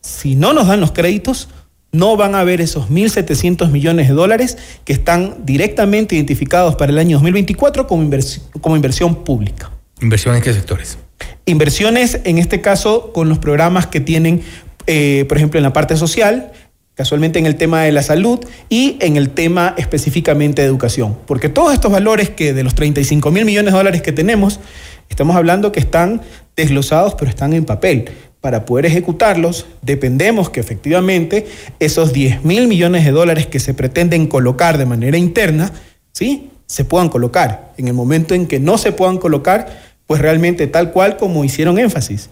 [0.00, 1.48] si no nos dan los créditos,
[1.92, 6.98] no van a haber esos 1.700 millones de dólares que están directamente identificados para el
[6.98, 9.70] año 2024 como, invers como inversión pública.
[10.00, 10.98] ¿Inversión en qué sectores?
[11.44, 14.42] Inversiones, en este caso, con los programas que tienen,
[14.86, 16.52] eh, por ejemplo, en la parte social,
[16.94, 21.16] casualmente en el tema de la salud y en el tema específicamente de educación.
[21.26, 24.60] Porque todos estos valores que de los 35 mil millones de dólares que tenemos,
[25.08, 26.20] estamos hablando que están
[26.56, 28.10] desglosados, pero están en papel.
[28.40, 31.46] Para poder ejecutarlos, dependemos que efectivamente
[31.78, 35.72] esos 10 mil millones de dólares que se pretenden colocar de manera interna,
[36.12, 36.50] ¿sí?
[36.66, 37.72] se puedan colocar.
[37.76, 41.78] En el momento en que no se puedan colocar, pues realmente tal cual como hicieron
[41.78, 42.30] énfasis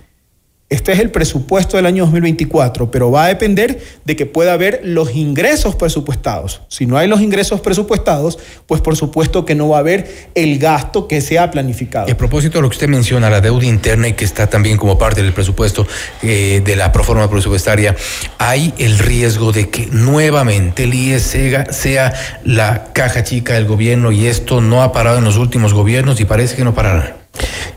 [0.71, 4.81] este es el presupuesto del año 2024, pero va a depender de que pueda haber
[4.85, 6.62] los ingresos presupuestados.
[6.68, 10.61] Si no hay los ingresos presupuestados, pues por supuesto que no va a haber el
[10.61, 12.07] gasto que se ha planificado.
[12.07, 14.77] Y a propósito de lo que usted menciona, la deuda interna y que está también
[14.77, 15.89] como parte del presupuesto
[16.23, 17.97] eh, de la proforma presupuestaria,
[18.39, 22.12] hay el riesgo de que nuevamente el IES sea, sea
[22.45, 26.27] la caja chica del gobierno y esto no ha parado en los últimos gobiernos y
[26.27, 27.20] parece que no parará.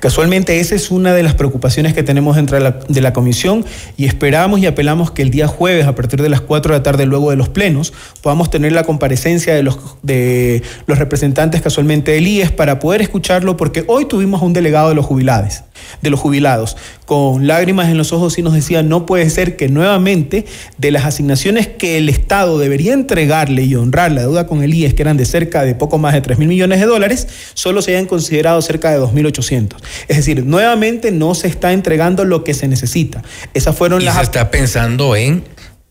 [0.04, 3.64] Casualmente esa es una de las preocupaciones que tenemos dentro de la, comisión
[3.96, 6.84] y esperamos y apelamos que el día jueves a partir de las 4 de la
[6.84, 12.12] tarde luego de los plenos podamos tener la comparecencia de los, de los representantes casualmente
[12.12, 15.64] del IES para poder escucharlo porque hoy tuvimos un delegado de los jubilados,
[16.02, 16.76] de los jubilados
[17.06, 20.46] con lágrimas en los ojos y nos decía no puede ser que nuevamente
[20.78, 24.94] de las asignaciones que el Estado debería entregarle y honrar la deuda con el IES
[24.94, 27.92] que eran de cerca de poco más de 3 mil millones de dólares solo se
[27.92, 29.76] hayan considerado cerca de 2.800
[30.08, 33.24] es decir, nuevamente no se está entregando lo que se necesita.
[33.54, 34.16] Esas fueron y las.
[34.16, 35.44] Se está pensando en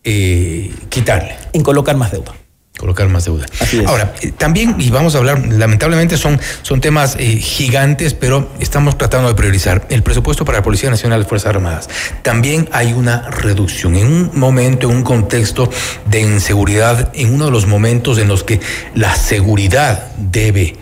[0.04, 1.34] eh, quitarle.
[1.52, 2.41] En colocar más deuda
[2.78, 3.46] colocar más deuda.
[3.86, 8.98] Ahora, eh, también, y vamos a hablar, lamentablemente son, son temas eh, gigantes, pero estamos
[8.98, 11.88] tratando de priorizar el presupuesto para la Policía Nacional de Fuerzas Armadas.
[12.22, 15.70] También hay una reducción en un momento, en un contexto
[16.06, 18.60] de inseguridad, en uno de los momentos en los que
[18.94, 20.76] la seguridad debe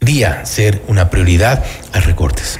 [0.00, 2.58] día ser una prioridad a recortes.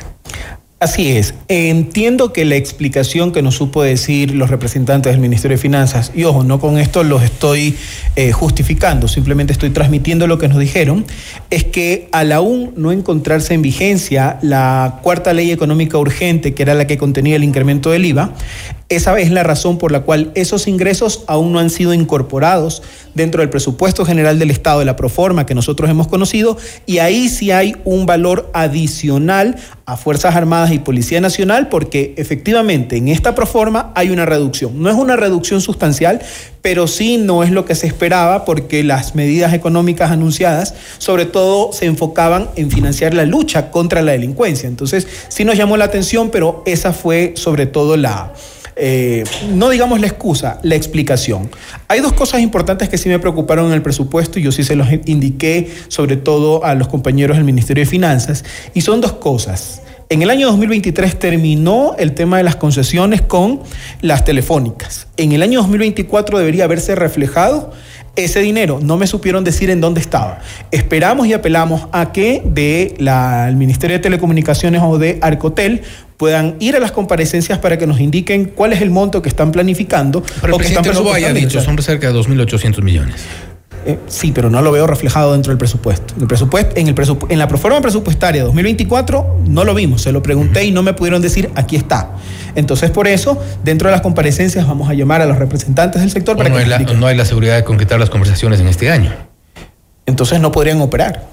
[0.83, 1.35] Así es.
[1.47, 6.24] Entiendo que la explicación que nos supo decir los representantes del Ministerio de Finanzas, y
[6.24, 7.76] ojo, no con esto los estoy
[8.16, 11.07] eh, justificando, simplemente estoy transmitiendo lo que nos dijeron,
[11.51, 16.74] es que al aún no encontrarse en vigencia la cuarta ley económica urgente, que era
[16.74, 18.33] la que contenía el incremento del IVA,
[18.89, 22.83] esa es la razón por la cual esos ingresos aún no han sido incorporados
[23.14, 27.30] dentro del presupuesto general del Estado de la Proforma que nosotros hemos conocido y ahí
[27.30, 33.35] sí hay un valor adicional a Fuerzas Armadas y Policía Nacional porque efectivamente en esta
[33.35, 34.80] Proforma hay una reducción.
[34.83, 36.20] No es una reducción sustancial,
[36.61, 41.72] pero sí no es lo que se esperaba porque las medidas económicas anunciadas sobre todo
[41.72, 44.68] se enfocaban en financiar la lucha contra la delincuencia.
[44.68, 48.33] Entonces sí nos llamó la atención, pero esa fue sobre todo la
[48.77, 51.51] eh, no digamos la excusa, la explicación.
[51.89, 54.77] Hay dos cosas importantes que sí me preocuparon en el presupuesto y yo sí se
[54.77, 58.45] los indiqué sobre todo a los compañeros del Ministerio de Finanzas
[58.75, 59.83] y son dos cosas.
[60.09, 63.61] En el año 2023 terminó el tema de las concesiones con
[64.03, 65.07] las telefónicas.
[65.16, 67.73] En el año 2024 debería haberse reflejado
[68.16, 68.80] ese dinero.
[68.82, 70.40] No me supieron decir en dónde estaba.
[70.70, 75.82] Esperamos y apelamos a que del Ministerio de Telecomunicaciones o de Arcotel
[76.16, 79.51] puedan ir a las comparecencias para que nos indiquen cuál es el monto que están
[79.51, 80.22] planificando.
[80.40, 83.24] Pero o el que están ya ha dicho, son cerca de 2.800 millones.
[83.84, 86.14] Eh, sí, pero no lo veo reflejado dentro del presupuesto.
[86.14, 90.12] En, el presupuesto, en, el presupu- en la proforma presupuestaria 2024 no lo vimos, se
[90.12, 92.10] lo pregunté y no me pudieron decir aquí está.
[92.54, 96.34] Entonces, por eso, dentro de las comparecencias vamos a llamar a los representantes del sector
[96.34, 98.68] O para no, que hay la, no hay la seguridad de concretar las conversaciones en
[98.68, 99.12] este año.
[100.06, 101.26] Entonces no podrían operar,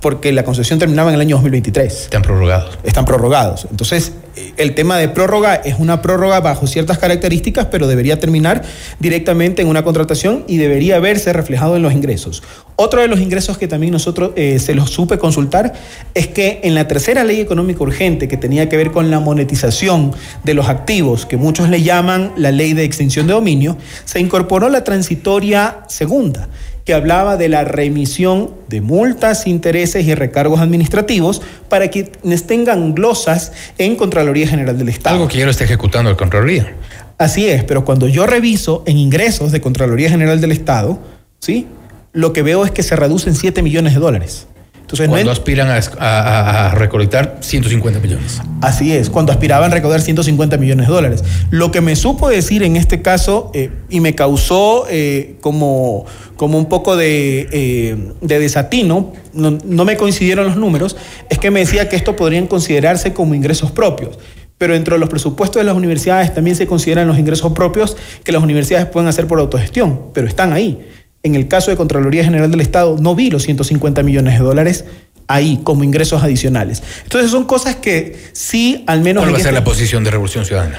[0.00, 1.92] porque la concesión terminaba en el año 2023.
[1.92, 2.78] Están prorrogados.
[2.84, 3.66] Están prorrogados.
[3.70, 8.62] Entonces, eh, el tema de prórroga es una prórroga bajo ciertas características, pero debería terminar
[9.00, 12.42] directamente en una contratación y debería verse reflejado en los ingresos.
[12.76, 15.72] Otro de los ingresos que también nosotros eh, se los supe consultar
[16.14, 20.12] es que en la tercera ley económica urgente que tenía que ver con la monetización
[20.44, 24.68] de los activos, que muchos le llaman la ley de extinción de dominio, se incorporó
[24.68, 26.48] la transitoria segunda
[26.88, 33.52] que hablaba de la remisión de multas, intereses y recargos administrativos para quienes tengan glosas
[33.76, 35.16] en Contraloría General del Estado.
[35.16, 36.72] Algo que ya lo está ejecutando el Contraloría.
[37.18, 40.98] Así es, pero cuando yo reviso en ingresos de Contraloría General del Estado,
[41.40, 41.66] ¿sí?
[42.14, 44.46] lo que veo es que se reducen 7 millones de dólares.
[44.88, 48.40] Entonces, Cuando aspiran a, a- a recolectar 150 millones.
[48.62, 51.22] Así es, cuando aspiraban a recaudar 150 millones de dólares.
[51.50, 56.06] Lo que me supo decir en este caso, eh, y me causó eh, como,
[56.36, 60.96] como un poco de, eh, de desatino, no, no me coincidieron los números,
[61.28, 64.18] es que me decía que esto podrían considerarse como ingresos propios.
[64.56, 67.94] Pero dentro de los presupuestos de las universidades también se consideran los ingresos propios
[68.24, 70.80] que las universidades pueden hacer por autogestión, pero están ahí.
[71.22, 74.84] En el caso de Contraloría General del Estado no vi los 150 millones de dólares
[75.26, 76.82] ahí como ingresos adicionales.
[77.02, 79.22] Entonces son cosas que sí, al menos...
[79.24, 80.78] ¿Cuál va a ser este- la posición de Revolución Ciudadana?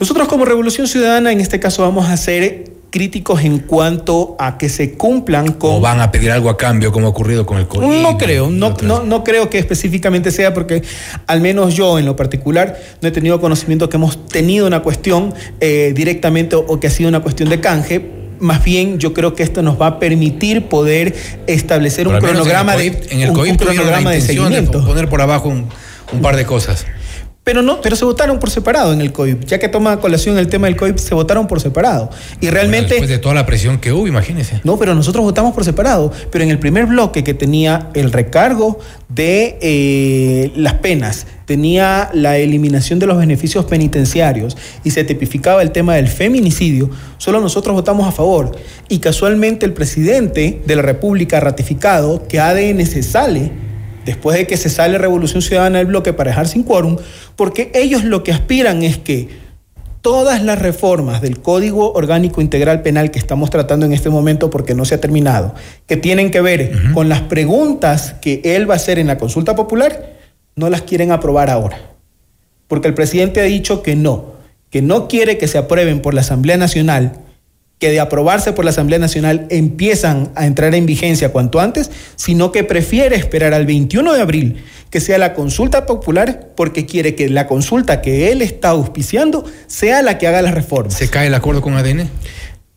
[0.00, 4.68] nosotros como Revolución Ciudadana en este caso vamos a ser críticos en cuanto a que
[4.70, 5.74] se cumplan con...
[5.74, 7.86] ¿O van a pedir algo a cambio como ha ocurrido con el COVID?
[8.02, 10.82] No creo, no, no, no creo que específicamente sea porque
[11.26, 15.34] al menos yo en lo particular no he tenido conocimiento que hemos tenido una cuestión
[15.60, 18.19] eh, directamente o, o que ha sido una cuestión de canje.
[18.40, 21.14] Más bien yo creo que esto nos va a permitir poder
[21.46, 24.84] establecer un Pero cronograma en el de, COVID- En el un- cronograma de seguimiento.
[24.84, 25.68] poner por abajo un,
[26.12, 26.86] un par de cosas.
[27.50, 29.44] Pero no, pero se votaron por separado en el COIP.
[29.44, 32.08] Ya que toma colación el tema del COIP, se votaron por separado.
[32.40, 32.90] Y realmente.
[32.90, 34.60] Después de toda la presión que hubo, imagínese.
[34.62, 36.12] No, pero nosotros votamos por separado.
[36.30, 38.78] Pero en el primer bloque que tenía el recargo
[39.08, 45.72] de eh, las penas, tenía la eliminación de los beneficios penitenciarios y se tipificaba el
[45.72, 48.56] tema del feminicidio, solo nosotros votamos a favor.
[48.88, 53.69] Y casualmente el presidente de la República ha ratificado que ADN se sale
[54.04, 56.96] después de que se sale Revolución Ciudadana del bloque para dejar sin quórum,
[57.36, 59.28] porque ellos lo que aspiran es que
[60.02, 64.74] todas las reformas del Código Orgánico Integral Penal que estamos tratando en este momento porque
[64.74, 65.54] no se ha terminado,
[65.86, 69.54] que tienen que ver con las preguntas que él va a hacer en la consulta
[69.54, 70.16] popular,
[70.56, 71.78] no las quieren aprobar ahora.
[72.66, 74.34] Porque el presidente ha dicho que no,
[74.70, 77.12] que no quiere que se aprueben por la Asamblea Nacional,
[77.80, 82.52] que de aprobarse por la Asamblea Nacional empiezan a entrar en vigencia cuanto antes, sino
[82.52, 87.28] que prefiere esperar al 21 de abril que sea la consulta popular porque quiere que
[87.28, 90.94] la consulta que él está auspiciando sea la que haga las reformas.
[90.94, 92.08] ¿Se cae el acuerdo con ADN?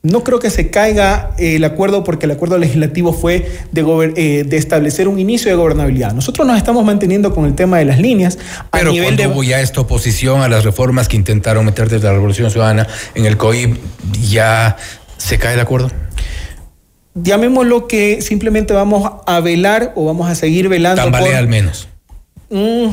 [0.05, 4.43] No creo que se caiga eh, el acuerdo porque el acuerdo legislativo fue de, eh,
[4.43, 6.11] de establecer un inicio de gobernabilidad.
[6.11, 8.37] Nosotros nos estamos manteniendo con el tema de las líneas
[8.69, 9.29] a Pero nivel cuando de...
[9.29, 12.85] hubo ya esta oposición a las reformas que intentaron meter desde la Revolución Ciudadana
[13.15, 13.77] en el COIP,
[14.29, 14.75] ¿ya
[15.15, 15.89] se cae el acuerdo?
[17.15, 21.01] Llamémoslo que simplemente vamos a velar o vamos a seguir velando.
[21.01, 21.87] Tambalea por- al menos.
[22.49, 22.87] Mm,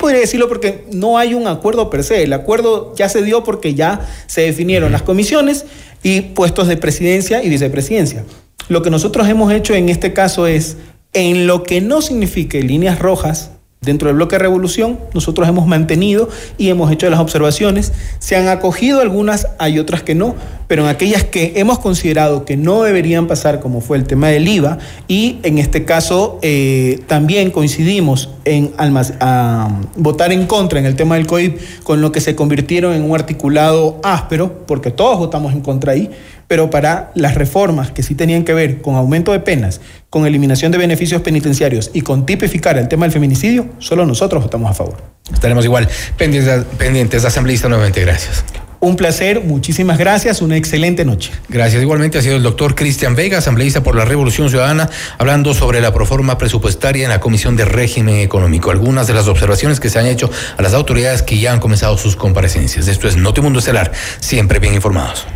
[0.00, 2.22] podría decirlo porque no hay un acuerdo per se.
[2.24, 5.66] El acuerdo ya se dio porque ya se definieron las comisiones
[6.02, 8.24] y puestos de presidencia y vicepresidencia.
[8.68, 10.78] Lo que nosotros hemos hecho en este caso es,
[11.12, 13.50] en lo que no signifique líneas rojas
[13.80, 17.92] dentro del bloque de revolución, nosotros hemos mantenido y hemos hecho las observaciones.
[18.18, 20.34] Se han acogido algunas, hay otras que no,
[20.70, 24.46] pero en aquellas que hemos considerado que no deberían pasar, como fue el tema del
[24.46, 24.78] IVA,
[25.08, 30.94] y en este caso eh, también coincidimos en almac- a votar en contra en el
[30.94, 35.52] tema del COIP, con lo que se convirtieron en un articulado áspero, porque todos votamos
[35.54, 36.08] en contra ahí,
[36.46, 40.70] pero para las reformas que sí tenían que ver con aumento de penas, con eliminación
[40.70, 44.98] de beneficios penitenciarios y con tipificar el tema del feminicidio, solo nosotros votamos a favor.
[45.34, 47.24] Estaremos igual pendientes, pendientes.
[47.24, 48.44] Asambleísta, nuevamente, gracias.
[48.80, 51.32] Un placer, muchísimas gracias, una excelente noche.
[51.50, 51.82] Gracias.
[51.82, 54.88] Igualmente ha sido el doctor Cristian Vega, asambleísta por la Revolución Ciudadana,
[55.18, 58.70] hablando sobre la proforma presupuestaria en la Comisión de Régimen Económico.
[58.70, 61.98] Algunas de las observaciones que se han hecho a las autoridades que ya han comenzado
[61.98, 62.88] sus comparecencias.
[62.88, 65.26] Esto es Notimundo Estelar, siempre bien informados.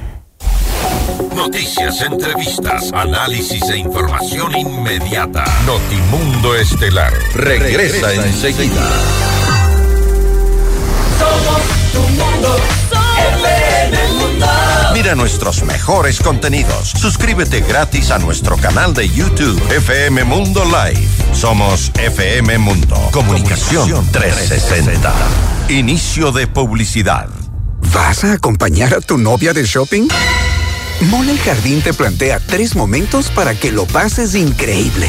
[1.36, 5.44] Noticias, entrevistas, análisis e información inmediata.
[5.66, 8.88] Notimundo Estelar regresa, enseguida.
[11.18, 11.62] Somos
[11.92, 12.83] tu Mundo.
[14.94, 16.90] Mira nuestros mejores contenidos.
[16.90, 21.08] Suscríbete gratis a nuestro canal de YouTube FM Mundo Live.
[21.32, 22.94] Somos FM Mundo.
[23.10, 25.12] Comunicación 360.
[25.68, 27.28] Inicio de publicidad.
[27.92, 30.06] ¿Vas a acompañar a tu novia de shopping?
[31.10, 35.08] Mole el Jardín te plantea tres momentos para que lo pases increíble.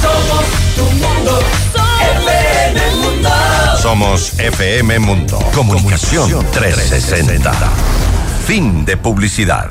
[0.00, 0.44] Somos
[0.76, 1.40] tu mundo,
[2.26, 3.30] FM Mundo.
[3.80, 5.38] Somos FM Mundo.
[5.54, 7.52] Comunicación 360.
[8.46, 9.70] Fin de publicidad.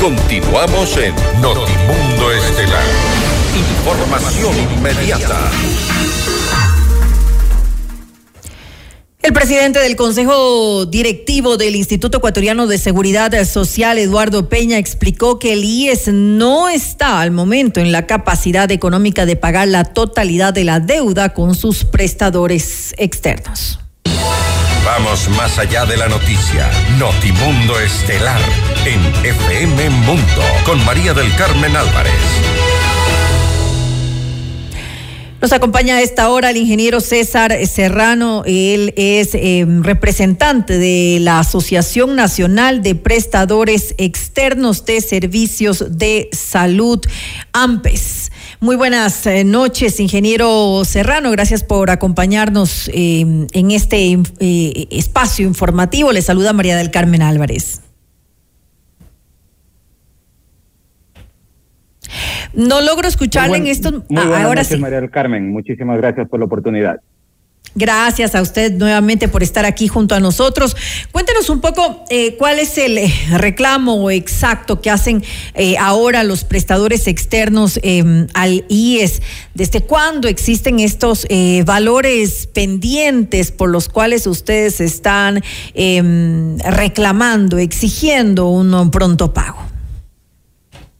[0.00, 2.84] Continuamos en Notimundo Estelar.
[3.56, 5.50] Información inmediata.
[9.20, 15.54] El presidente del Consejo Directivo del Instituto Ecuatoriano de Seguridad Social, Eduardo Peña, explicó que
[15.54, 20.64] el IES no está al momento en la capacidad económica de pagar la totalidad de
[20.64, 23.80] la deuda con sus prestadores externos.
[24.84, 26.70] Vamos más allá de la noticia.
[26.98, 28.40] Notimundo Estelar
[28.86, 32.14] en FM Mundo con María del Carmen Álvarez.
[35.40, 38.42] Nos acompaña a esta hora el ingeniero César Serrano.
[38.44, 47.00] Él es eh, representante de la Asociación Nacional de Prestadores Externos de Servicios de Salud,
[47.52, 48.32] AMPES.
[48.58, 51.30] Muy buenas eh, noches, ingeniero Serrano.
[51.30, 54.18] Gracias por acompañarnos eh, en este
[54.90, 56.10] espacio informativo.
[56.10, 57.82] Le saluda María del Carmen Álvarez.
[62.54, 64.04] No logro escucharle buen- en esto.
[64.08, 64.76] Muy Ah, ahora noches, sí.
[64.78, 65.50] María del Carmen.
[65.52, 67.00] Muchísimas gracias por la oportunidad.
[67.74, 70.74] Gracias a usted nuevamente por estar aquí junto a nosotros.
[71.12, 75.22] Cuéntenos un poco eh, cuál es el eh, reclamo exacto que hacen
[75.54, 79.20] eh, ahora los prestadores externos eh, al IES.
[79.54, 81.26] ¿Desde cuándo existen estos
[81.66, 85.42] valores pendientes por los cuales ustedes están
[85.74, 86.02] eh,
[86.70, 89.58] reclamando, exigiendo un pronto pago?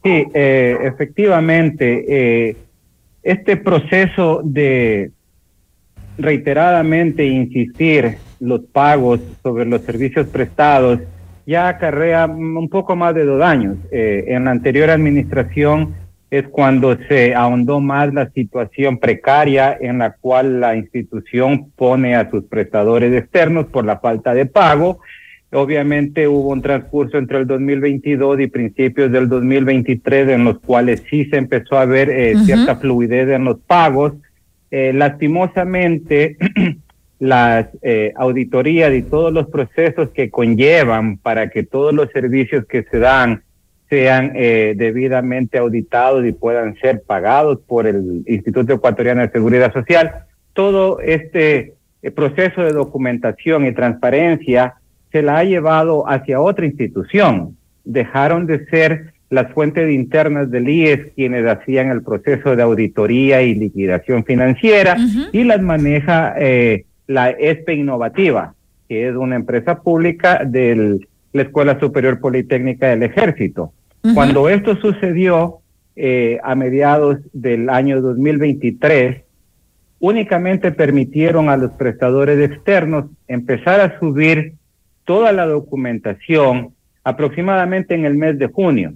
[0.02, 2.04] Sí, eh, efectivamente,
[2.48, 2.56] eh,
[3.22, 5.10] este proceso de
[6.16, 11.00] reiteradamente insistir los pagos sobre los servicios prestados
[11.48, 13.78] ya acarrea un poco más de dos años.
[13.90, 15.94] Eh, en la anterior administración
[16.30, 22.30] es cuando se ahondó más la situación precaria en la cual la institución pone a
[22.30, 25.00] sus prestadores externos por la falta de pago.
[25.50, 31.24] Obviamente hubo un transcurso entre el 2022 y principios del 2023 en los cuales sí
[31.24, 34.12] se empezó a ver eh, cierta fluidez en los pagos.
[34.70, 36.36] Eh, lastimosamente,
[37.18, 42.82] las eh, auditorías y todos los procesos que conllevan para que todos los servicios que
[42.82, 43.42] se dan
[43.88, 50.26] sean debidamente auditados y puedan ser pagados por el Instituto Ecuatoriano de Seguridad Social.
[50.52, 51.72] Todo este
[52.14, 54.74] proceso de documentación y transparencia
[55.12, 57.56] se la ha llevado hacia otra institución.
[57.84, 63.54] Dejaron de ser las fuentes internas del IES quienes hacían el proceso de auditoría y
[63.54, 64.96] liquidación financiera
[65.32, 68.54] y las maneja eh, la ESPE Innovativa,
[68.88, 71.00] que es una empresa pública de
[71.32, 73.72] la Escuela Superior Politécnica del Ejército.
[74.14, 75.58] Cuando esto sucedió
[75.96, 79.22] eh, a mediados del año 2023,
[79.98, 84.54] únicamente permitieron a los prestadores externos empezar a subir
[85.08, 88.92] toda la documentación aproximadamente en el mes de junio.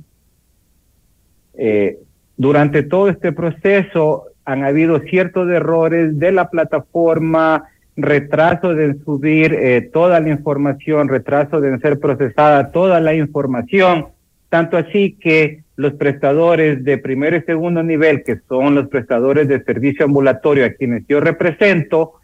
[1.54, 2.00] Eh,
[2.36, 7.64] durante todo este proceso han habido ciertos errores de la plataforma,
[7.96, 14.08] retraso de subir eh, toda la información, retraso de ser procesada toda la información,
[14.50, 19.64] tanto así que los prestadores de primer y segundo nivel, que son los prestadores de
[19.64, 22.16] servicio ambulatorio a quienes yo represento,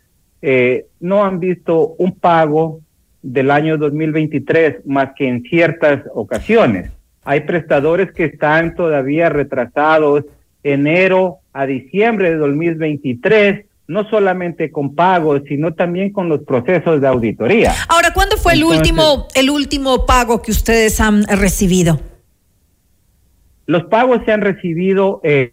[0.43, 2.81] eh, no han visto un pago
[3.23, 6.91] del año 2023 más que en ciertas ocasiones.
[7.25, 10.25] Hay prestadores que están todavía retrasados
[10.63, 17.09] enero a diciembre de 2023 no solamente con pagos, sino también con los procesos de
[17.09, 17.73] auditoría.
[17.89, 21.99] Ahora, ¿cuándo fue el último el último pago que ustedes han recibido?
[23.65, 25.53] Los pagos se han recibido eh,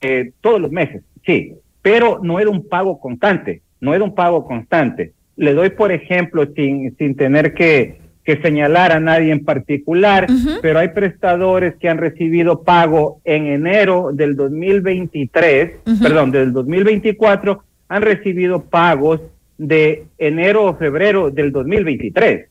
[0.00, 4.46] eh, todos los meses, sí, pero no era un pago constante, no era un pago
[4.46, 5.12] constante.
[5.36, 10.26] Le doy, por ejemplo, sin, sin tener que, que señalar a nadie en particular,
[10.60, 18.02] pero hay prestadores que han recibido pago en enero del 2023, perdón, del 2024, han
[18.02, 19.20] recibido pagos
[19.58, 22.48] de enero o febrero del 2023.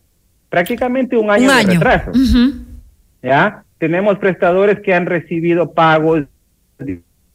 [0.50, 2.12] Prácticamente un año, de retraso.
[3.22, 3.64] ¿Ya?
[3.78, 6.24] Tenemos prestadores que han recibido pagos,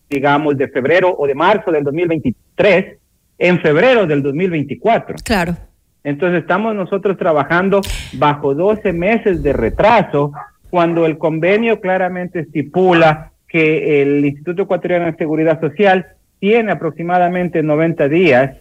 [0.09, 2.97] digamos, de febrero o de marzo del 2023
[3.41, 5.17] en febrero del 2024.
[5.25, 5.57] Claro.
[6.05, 7.81] Entonces estamos nosotros trabajando
[8.13, 10.33] bajo 12 meses de retraso
[10.71, 16.07] cuando el convenio claramente estipula que el Instituto Ecuatoriano de Seguridad Social
[16.39, 18.57] tiene aproximadamente 90 días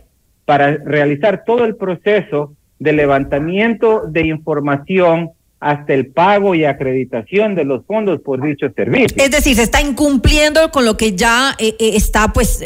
[0.45, 7.65] para realizar todo el proceso de levantamiento de información hasta el pago y acreditación de
[7.65, 9.17] los fondos por dicho servicio.
[9.17, 12.65] Es decir, se está incumpliendo con lo que ya eh, eh, está pues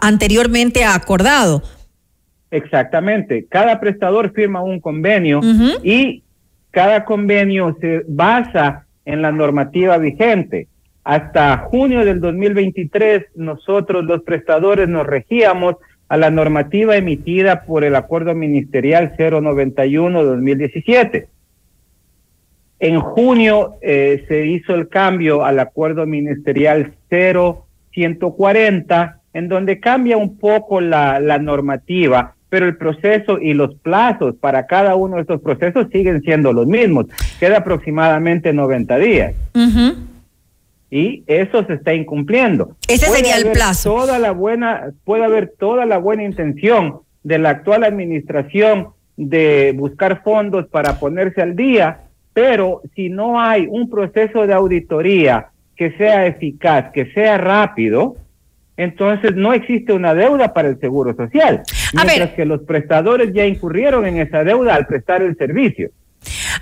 [0.00, 1.62] anteriormente acordado.
[2.50, 3.46] Exactamente.
[3.48, 5.40] Cada prestador firma un convenio
[5.82, 6.22] y
[6.70, 10.68] cada convenio se basa en la normativa vigente.
[11.04, 15.76] Hasta junio del 2023 nosotros los prestadores nos regíamos
[16.08, 21.26] a la normativa emitida por el Acuerdo Ministerial 091-2017.
[22.78, 30.38] En junio eh, se hizo el cambio al Acuerdo Ministerial 0140, en donde cambia un
[30.38, 35.40] poco la, la normativa pero el proceso y los plazos para cada uno de estos
[35.40, 37.06] procesos siguen siendo los mismos.
[37.40, 39.34] Queda aproximadamente 90 días.
[40.90, 42.76] Y eso se está incumpliendo.
[42.88, 43.94] Ese sería el plazo.
[43.94, 50.22] Toda la buena, puede haber toda la buena intención de la actual administración de buscar
[50.22, 52.02] fondos para ponerse al día,
[52.36, 58.16] pero si no hay un proceso de auditoría que sea eficaz, que sea rápido,
[58.76, 61.62] entonces no existe una deuda para el Seguro Social,
[61.94, 65.88] mientras que los prestadores ya incurrieron en esa deuda al prestar el servicio.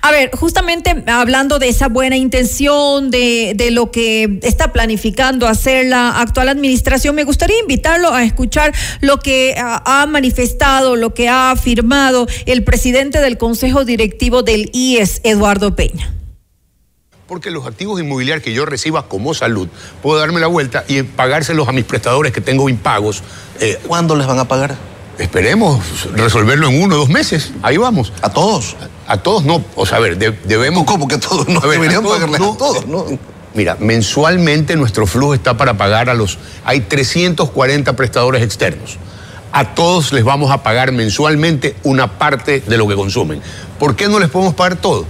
[0.06, 5.86] A ver, justamente hablando de esa buena intención, de, de, lo que está planificando hacer
[5.86, 11.30] la actual administración, me gustaría invitarlo a escuchar lo que ha, ha manifestado, lo que
[11.30, 16.12] ha afirmado el presidente del Consejo Directivo del IES, Eduardo Peña
[17.26, 19.68] porque los activos inmobiliarios que yo reciba como salud,
[20.02, 23.22] puedo darme la vuelta y pagárselos a mis prestadores que tengo impagos.
[23.58, 24.76] Eh, ¿Cuándo les van a pagar?
[25.18, 25.82] Esperemos
[26.12, 27.52] resolverlo en uno o dos meses.
[27.62, 28.12] Ahí vamos.
[28.20, 28.76] ¿A todos?
[29.06, 29.64] A, todos no.
[29.76, 30.84] O sea, a ver, debemos.
[30.84, 31.48] ¿Cómo que a todos?
[31.48, 33.06] No deberían pagarles a todos, ¿no?
[33.54, 36.38] Mira, mensualmente nuestro flujo está para pagar a los.
[36.64, 38.98] Hay 340 prestadores externos.
[39.52, 43.40] A todos les vamos a pagar mensualmente una parte de lo que consumen.
[43.78, 45.06] ¿Por qué no les podemos pagar todo?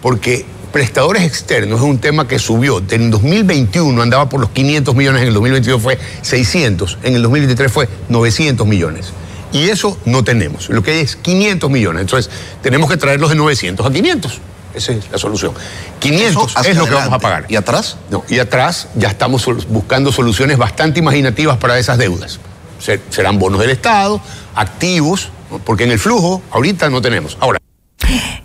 [0.00, 2.80] Porque prestadores externos es un tema que subió.
[2.88, 7.72] En 2021 andaba por los 500 millones, en el 2022 fue 600, en el 2023
[7.72, 9.12] fue 900 millones.
[9.52, 10.68] Y eso no tenemos.
[10.68, 12.02] Lo que hay es 500 millones.
[12.02, 12.30] Entonces,
[12.62, 14.40] tenemos que traerlos de 900 a 500.
[14.74, 15.52] Esa es la solución.
[15.98, 17.46] 500 es lo que vamos a pagar.
[17.48, 17.96] ¿Y atrás?
[18.10, 22.38] No, y atrás ya estamos buscando soluciones bastante imaginativas para esas deudas.
[23.10, 24.20] Serán bonos del Estado,
[24.54, 25.30] activos,
[25.64, 27.36] porque en el flujo ahorita no tenemos.
[27.40, 27.59] Ahora,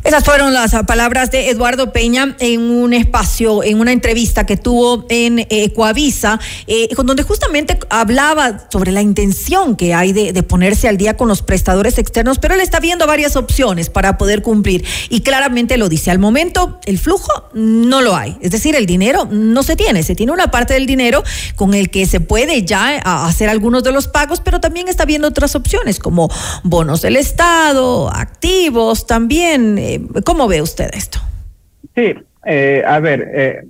[0.03, 5.05] esas fueron las palabras de Eduardo Peña en un espacio, en una entrevista que tuvo
[5.09, 10.97] en eh, Coavisa, eh, donde justamente hablaba sobre la intención que hay de, ponerse al
[10.97, 15.21] día con los prestadores externos, pero él está viendo varias opciones para poder cumplir y
[15.21, 16.11] claramente lo dice.
[16.11, 20.13] Al momento, el flujo no lo hay, es decir, el dinero no se tiene, se
[20.13, 21.23] tiene una parte del dinero
[21.55, 25.27] con el que se puede ya hacer algunos de los pagos, pero también está viendo
[25.27, 26.29] otras opciones como
[26.63, 29.54] bonos del Estado, activos también.
[29.55, 31.19] Eh, ¿Cómo ve usted esto?
[31.95, 32.13] Sí,
[32.45, 33.63] eh, a ver, eh,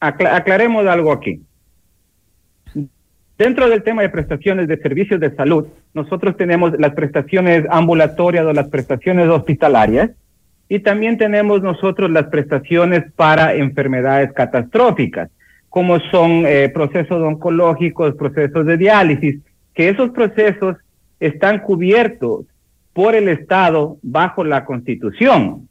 [0.00, 1.42] aclaremos algo aquí.
[3.36, 8.52] Dentro del tema de prestaciones de servicios de salud, nosotros tenemos las prestaciones ambulatorias o
[8.54, 10.10] las prestaciones hospitalarias
[10.70, 15.30] y también tenemos nosotros las prestaciones para enfermedades catastróficas.
[15.68, 19.40] como son eh, procesos oncológicos, procesos de diálisis,
[19.74, 20.76] que esos procesos
[21.20, 22.46] están cubiertos
[22.96, 25.68] por el Estado bajo la Constitución.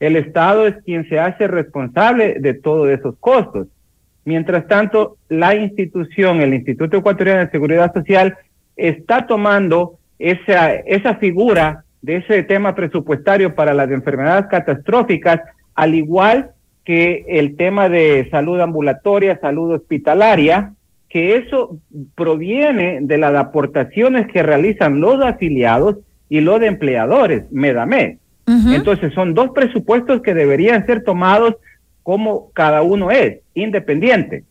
[0.00, 3.68] El Estado es quien se hace responsable de todos esos costos.
[4.24, 8.38] Mientras tanto, la institución, el Instituto Ecuatoriano de Seguridad Social,
[8.74, 15.40] está tomando esa, esa figura de ese tema presupuestario para las enfermedades catastróficas,
[15.74, 16.52] al igual
[16.86, 20.72] que el tema de salud ambulatoria, salud hospitalaria,
[21.10, 21.76] que eso
[22.14, 28.18] proviene de las aportaciones que realizan los afiliados y los empleadores, Medame.
[28.46, 31.56] Entonces son dos presupuestos que deberían ser tomados
[32.02, 34.44] como cada uno es, independiente.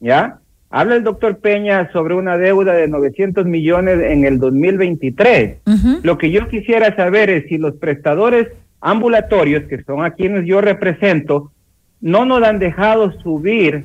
[0.00, 0.38] ¿Ya?
[0.70, 5.58] Habla el doctor Peña sobre una deuda de 900 millones en el 2023.
[6.02, 8.48] Lo que yo quisiera saber es si los prestadores
[8.80, 11.52] ambulatorios, que son a quienes yo represento,
[12.00, 13.84] no nos han dejado subir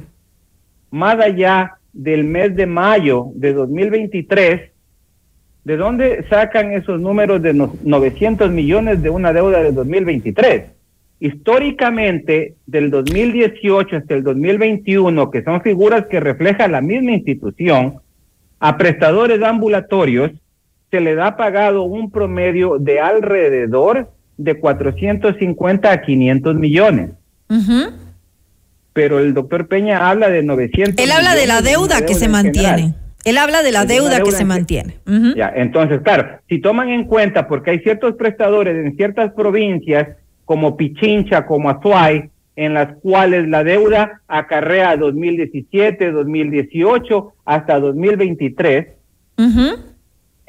[0.91, 4.71] más allá del mes de mayo de 2023.
[5.63, 10.63] ¿De dónde sacan esos números de 900 millones de una deuda de 2023?
[11.19, 17.99] históricamente del 2018 hasta el 2021, que son figuras que reflejan la misma institución,
[18.59, 20.31] a prestadores ambulatorios
[20.91, 27.11] se le da pagado un promedio de alrededor de 450 a 500 millones.
[28.93, 30.95] Pero el doctor Peña habla de 900.
[30.97, 32.95] Él habla de la deuda, que se mantiene.
[33.25, 34.97] Él habla de la deuda, que se mantiene.
[35.35, 40.09] Ya, entonces, claro, si toman en cuenta, porque hay ciertos prestadores en ciertas provincias
[40.45, 48.87] como Pichincha, como Azuay, en las cuales la deuda acarrea 2017, 2018 hasta 2023.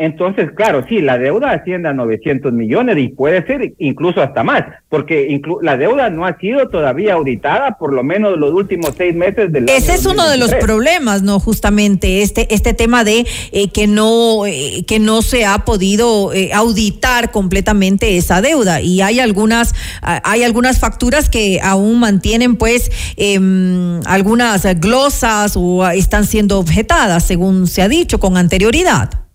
[0.01, 4.63] Entonces, claro, sí, la deuda asciende a 900 millones y puede ser incluso hasta más,
[4.89, 9.53] porque la deuda no ha sido todavía auditada por lo menos los últimos seis meses
[9.53, 11.39] del Ese es uno de los problemas, ¿no?
[11.39, 16.51] Justamente este, este tema de eh, que, no, eh, que no se ha podido eh,
[16.55, 24.01] auditar completamente esa deuda y hay algunas, hay algunas facturas que aún mantienen pues em,
[24.07, 29.30] algunas glosas o están siendo objetadas, según se ha dicho con anterioridad.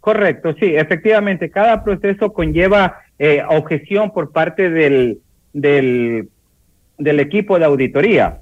[0.00, 5.18] Correcto, sí, efectivamente, cada proceso conlleva eh, objeción por parte del,
[5.52, 6.28] del,
[6.96, 8.38] del equipo de auditoría,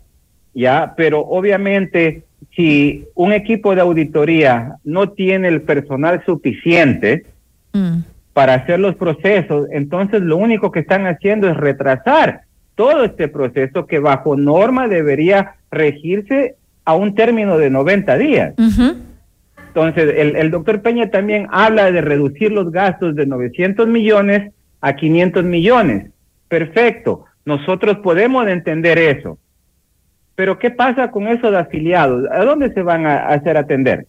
[0.54, 0.94] ¿ya?
[0.96, 2.22] Pero obviamente,
[2.54, 7.26] si un equipo de auditoría no tiene el personal suficiente
[7.72, 7.98] mm.
[8.32, 12.42] para hacer los procesos, entonces lo único que están haciendo es retrasar
[12.76, 16.54] todo este proceso que bajo norma debería regirse
[16.84, 18.54] a un término de 90 días.
[19.68, 25.44] Entonces, el, doctor Peña también habla de reducir los gastos de 900 millones a 500
[25.44, 26.10] millones.
[26.48, 29.38] Perfecto, nosotros podemos entender eso.
[30.34, 32.24] Pero ¿qué pasa con esos afiliados?
[32.30, 34.06] ¿A dónde se van a hacer atender?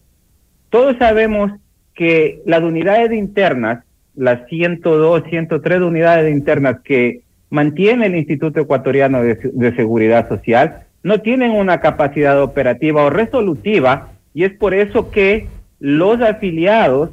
[0.70, 1.52] Todos sabemos
[1.94, 3.84] que las unidades internas,
[4.14, 11.50] las 102, 103 unidades internas que mantiene el Instituto Ecuatoriano de Seguridad Social, no tienen
[11.52, 15.48] una capacidad operativa o resolutiva y es por eso que
[15.78, 17.10] los afiliados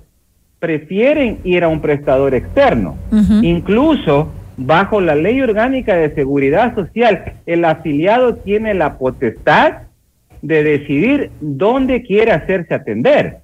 [0.60, 2.98] prefieren ir a un prestador externo.
[3.42, 9.84] Incluso bajo la ley orgánica de seguridad social, el afiliado tiene la potestad
[10.42, 13.38] de decidir dónde quiere hacerse atender.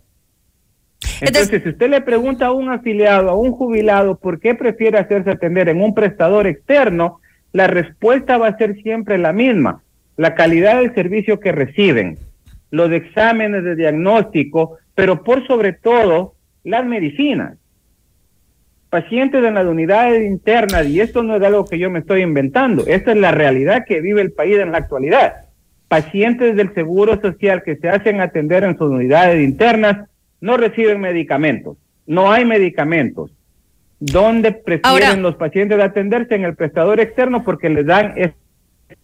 [1.22, 5.32] Entonces, si usted le pregunta a un afiliado, a un jubilado, por qué prefiere hacerse
[5.32, 7.20] atender en un prestador externo,
[7.52, 9.84] la respuesta va a ser siempre la misma,
[10.18, 12.18] la calidad del servicio que reciben,
[12.74, 16.34] los exámenes de diagnóstico, pero por sobre todo
[16.64, 17.60] las medicinas.
[18.90, 22.84] Pacientes en las unidades internas, y esto no es algo que yo me estoy inventando,
[22.88, 25.34] esta es la realidad que vive el país en la actualidad.
[25.88, 30.10] Pacientes del Seguro Social que se hacen atender en sus unidades internas
[30.41, 31.78] no reciben medicamentos,
[32.08, 33.30] no hay medicamentos.
[34.00, 38.16] ¿Dónde prefieren los pacientes atenderse en el prestador externo porque les dan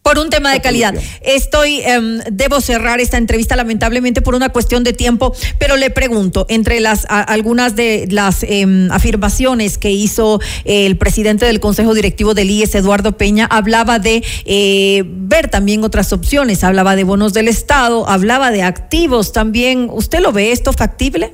[0.10, 0.95] por un tema de calidad.
[1.22, 6.47] Estoy, em, debo cerrar esta entrevista lamentablemente por una cuestión de tiempo, pero le pregunto,
[6.49, 12.49] entre las algunas de las em, afirmaciones que hizo el presidente del Consejo Directivo del
[12.49, 18.10] IES, Eduardo Peña, hablaba de eh, ver también otras opciones, hablaba de bonos del Estado,
[18.10, 19.89] hablaba de activos también.
[19.91, 21.34] ¿Usted lo ve esto factible?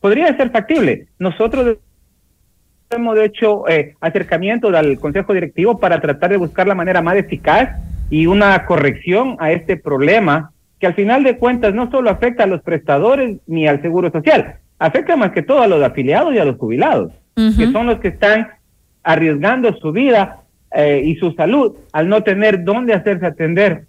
[0.00, 1.06] Podría ser factible.
[1.18, 1.76] Nosotros
[2.92, 7.70] hemos hecho eh, acercamientos al Consejo Directivo para tratar de buscar la manera más eficaz
[8.10, 12.46] y una corrección a este problema que al final de cuentas no solo afecta a
[12.46, 16.44] los prestadores ni al Seguro Social, afecta más que todo a los afiliados y a
[16.44, 18.48] los jubilados, que son los que están
[19.02, 20.42] arriesgando su vida
[20.74, 23.86] eh, y su salud al no tener dónde hacerse atender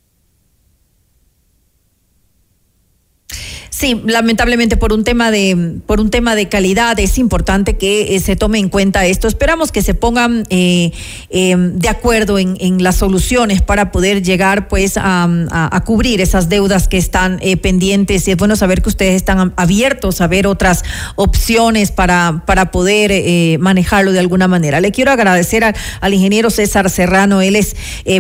[3.76, 8.20] Sí, lamentablemente por un tema de por un tema de calidad es importante que eh,
[8.20, 9.28] se tome en cuenta esto.
[9.28, 10.92] Esperamos que se pongan eh,
[11.32, 16.98] em, de acuerdo en, las soluciones para poder llegar pues a, cubrir esas deudas que
[16.98, 18.28] están eh, pendientes.
[18.28, 20.84] Y es bueno saber que ustedes están abiertos a ver otras
[21.16, 24.82] opciones para, para poder manejarlo de alguna manera.
[24.82, 25.64] Le quiero agradecer
[26.00, 27.42] al ingeniero César Serrano.
[27.42, 27.76] Él es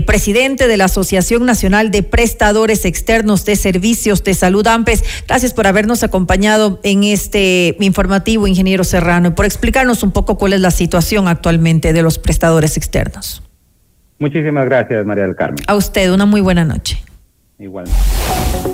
[0.06, 5.04] presidente de la Asociación Nacional de Prestadores Externos de Servicios de Salud AMPES.
[5.28, 10.54] Gracias por habernos acompañado en este informativo, ingeniero Serrano, y por explicarnos un poco cuál
[10.54, 13.44] es la situación actualmente de los prestadores externos.
[14.20, 15.64] Muchísimas gracias, María del Carmen.
[15.68, 17.04] A usted, una muy buena noche.
[17.60, 17.86] Igual.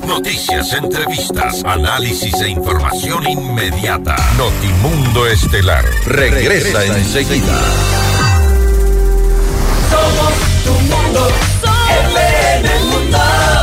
[0.07, 4.15] Noticias, entrevistas, análisis e información inmediata.
[4.37, 5.85] Notimundo Estelar.
[6.05, 7.59] Regresa, enseguida.
[9.89, 10.33] Somos
[10.63, 11.29] tu mundo.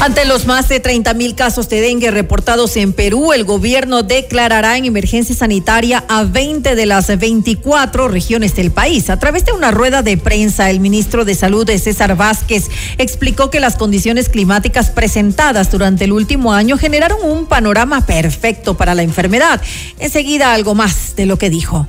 [0.00, 4.76] Ante los más de 30 mil casos de dengue reportados en Perú, el gobierno declarará
[4.76, 9.10] en emergencia sanitaria a 20 de las 24 regiones del país.
[9.10, 13.58] A través de una rueda de prensa, el ministro de Salud, César Vázquez, explicó que
[13.58, 19.60] las condiciones climáticas presentadas durante el último año generaron un panorama perfecto para la enfermedad.
[19.98, 21.88] Enseguida, algo más de lo que dijo.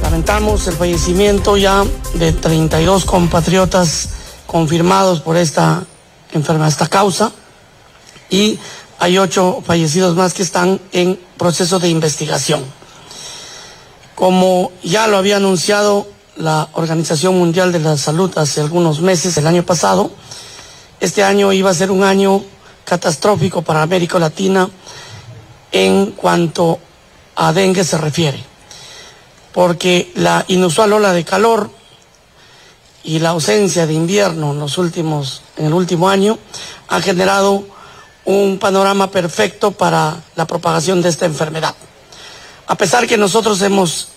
[0.00, 1.84] Lamentamos el fallecimiento ya
[2.14, 4.10] de 32 compatriotas
[4.46, 5.84] confirmados por esta
[6.38, 7.32] enferma esta causa
[8.30, 8.58] y
[8.98, 12.64] hay ocho fallecidos más que están en proceso de investigación.
[14.14, 16.06] Como ya lo había anunciado
[16.36, 20.10] la Organización Mundial de la Salud hace algunos meses, el año pasado,
[21.00, 22.42] este año iba a ser un año
[22.84, 24.68] catastrófico para América Latina
[25.72, 26.78] en cuanto
[27.36, 28.42] a dengue se refiere,
[29.52, 31.70] porque la inusual ola de calor
[33.04, 36.38] y la ausencia de invierno en los últimos, en el último año,
[36.88, 37.64] ha generado
[38.24, 41.74] un panorama perfecto para la propagación de esta enfermedad.
[42.66, 44.08] A pesar que nosotros hemos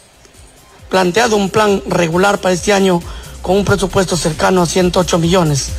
[0.90, 3.02] planteado un plan regular para este año
[3.42, 5.72] con un presupuesto cercano a 108 millones,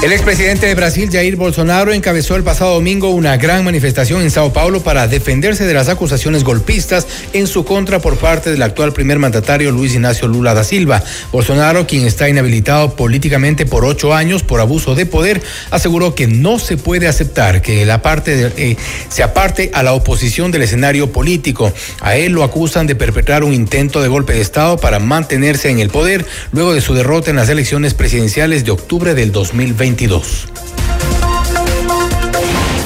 [0.00, 4.52] el expresidente de Brasil, Jair Bolsonaro, encabezó el pasado domingo una gran manifestación en Sao
[4.52, 9.18] Paulo para defenderse de las acusaciones golpistas en su contra por parte del actual primer
[9.18, 11.02] mandatario Luis Ignacio Lula da Silva.
[11.32, 15.42] Bolsonaro, quien está inhabilitado políticamente por ocho años por abuso de poder,
[15.72, 18.76] aseguró que no se puede aceptar que la parte eh,
[19.08, 21.72] se aparte a la oposición del escenario político.
[22.00, 25.80] A él lo acusan de perpetrar un intento de golpe de Estado para mantenerse en
[25.80, 29.87] el poder luego de su derrota en las elecciones presidenciales de octubre del 2020.
[29.94, 31.07] 2022.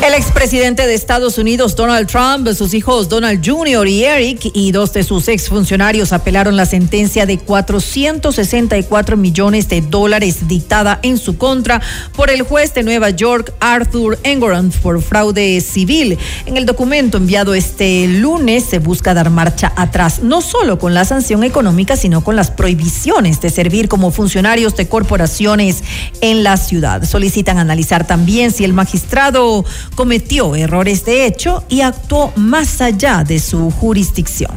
[0.03, 3.87] El expresidente de Estados Unidos, Donald Trump, sus hijos Donald Jr.
[3.87, 10.49] y Eric y dos de sus exfuncionarios apelaron la sentencia de 464 millones de dólares
[10.49, 11.81] dictada en su contra
[12.17, 16.19] por el juez de Nueva York, Arthur Engoron, por fraude civil.
[16.47, 21.05] En el documento enviado este lunes se busca dar marcha atrás, no solo con la
[21.05, 25.85] sanción económica, sino con las prohibiciones de servir como funcionarios de corporaciones
[26.21, 27.05] en la ciudad.
[27.05, 29.65] Solicitan analizar también si el magistrado
[29.95, 34.53] cometió errores de hecho y actuó más allá de su jurisdicción.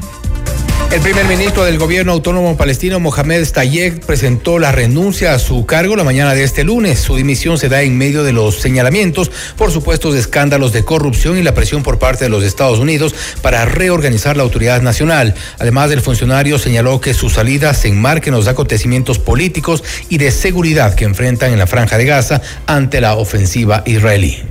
[0.92, 5.98] El primer ministro del gobierno autónomo palestino, Mohamed Stayek, presentó la renuncia a su cargo
[5.98, 7.00] la mañana de este lunes.
[7.00, 11.44] Su dimisión se da en medio de los señalamientos por supuestos escándalos de corrupción y
[11.44, 15.36] la presión por parte de los Estados Unidos para reorganizar la autoridad nacional.
[15.60, 20.32] Además, el funcionario señaló que su salida se enmarca en los acontecimientos políticos y de
[20.32, 24.44] seguridad que enfrentan en la franja de Gaza ante la ofensiva israelí.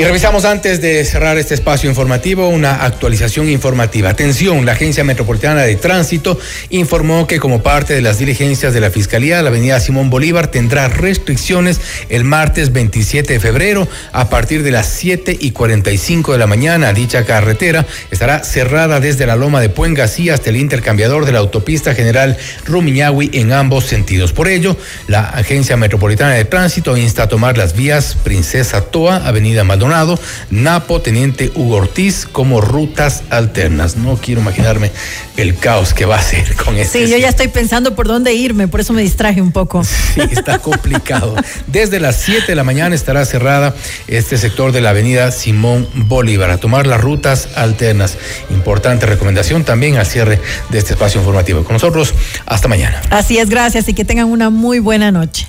[0.00, 4.08] Y revisamos antes de cerrar este espacio informativo una actualización informativa.
[4.08, 6.38] Atención, la Agencia Metropolitana de Tránsito
[6.70, 10.88] informó que como parte de las diligencias de la Fiscalía, la avenida Simón Bolívar tendrá
[10.88, 16.46] restricciones el martes 27 de febrero a partir de las 7 y 45 de la
[16.46, 16.94] mañana.
[16.94, 21.94] Dicha carretera estará cerrada desde la Loma de Puengasí hasta el intercambiador de la autopista
[21.94, 24.32] general Rumiñahui en ambos sentidos.
[24.32, 24.78] Por ello,
[25.08, 29.89] la Agencia Metropolitana de Tránsito insta a tomar las vías Princesa Toa, Avenida Maldonado,
[30.50, 33.96] Napo, Teniente Hugo Ortiz como rutas alternas.
[33.96, 34.92] No quiero imaginarme
[35.36, 37.06] el caos que va a ser con este.
[37.06, 39.82] Sí, yo ya estoy pensando por dónde irme, por eso me distraje un poco.
[39.82, 41.34] Sí, está complicado.
[41.66, 43.74] Desde las 7 de la mañana estará cerrada
[44.06, 48.16] este sector de la avenida Simón Bolívar a tomar las rutas alternas.
[48.50, 50.40] Importante recomendación también al cierre
[50.70, 51.64] de este espacio informativo.
[51.64, 52.14] Con nosotros,
[52.46, 53.00] hasta mañana.
[53.10, 55.48] Así es, gracias y que tengan una muy buena noche.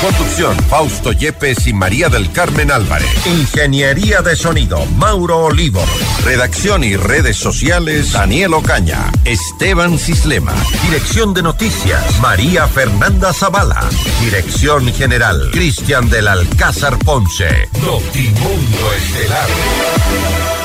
[0.00, 3.08] Conducción, Fausto Yepes y María del Carmen Álvarez.
[3.26, 5.84] Ingeniería de sonido, Mauro Olivo.
[6.24, 9.12] Redacción y redes sociales, Daniel Ocaña.
[9.26, 10.54] Esteban Cislema.
[10.84, 13.90] Dirección de noticias, María Fernanda Zavala.
[14.24, 17.68] Dirección general, Cristian del Alcázar Ponce.
[17.82, 20.59] Notimundo Estelar.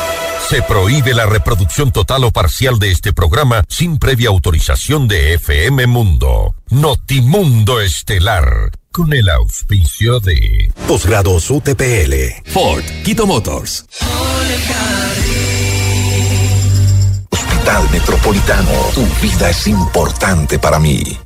[0.50, 5.88] Se prohíbe la reproducción total o parcial de este programa sin previa autorización de FM
[5.88, 6.54] Mundo.
[6.70, 12.14] Notimundo Estelar con el auspicio de Posgrados UTPL.
[12.46, 13.88] Ford, Quito Motors.
[17.32, 21.18] Hospital Metropolitano, tu vida es importante para mí.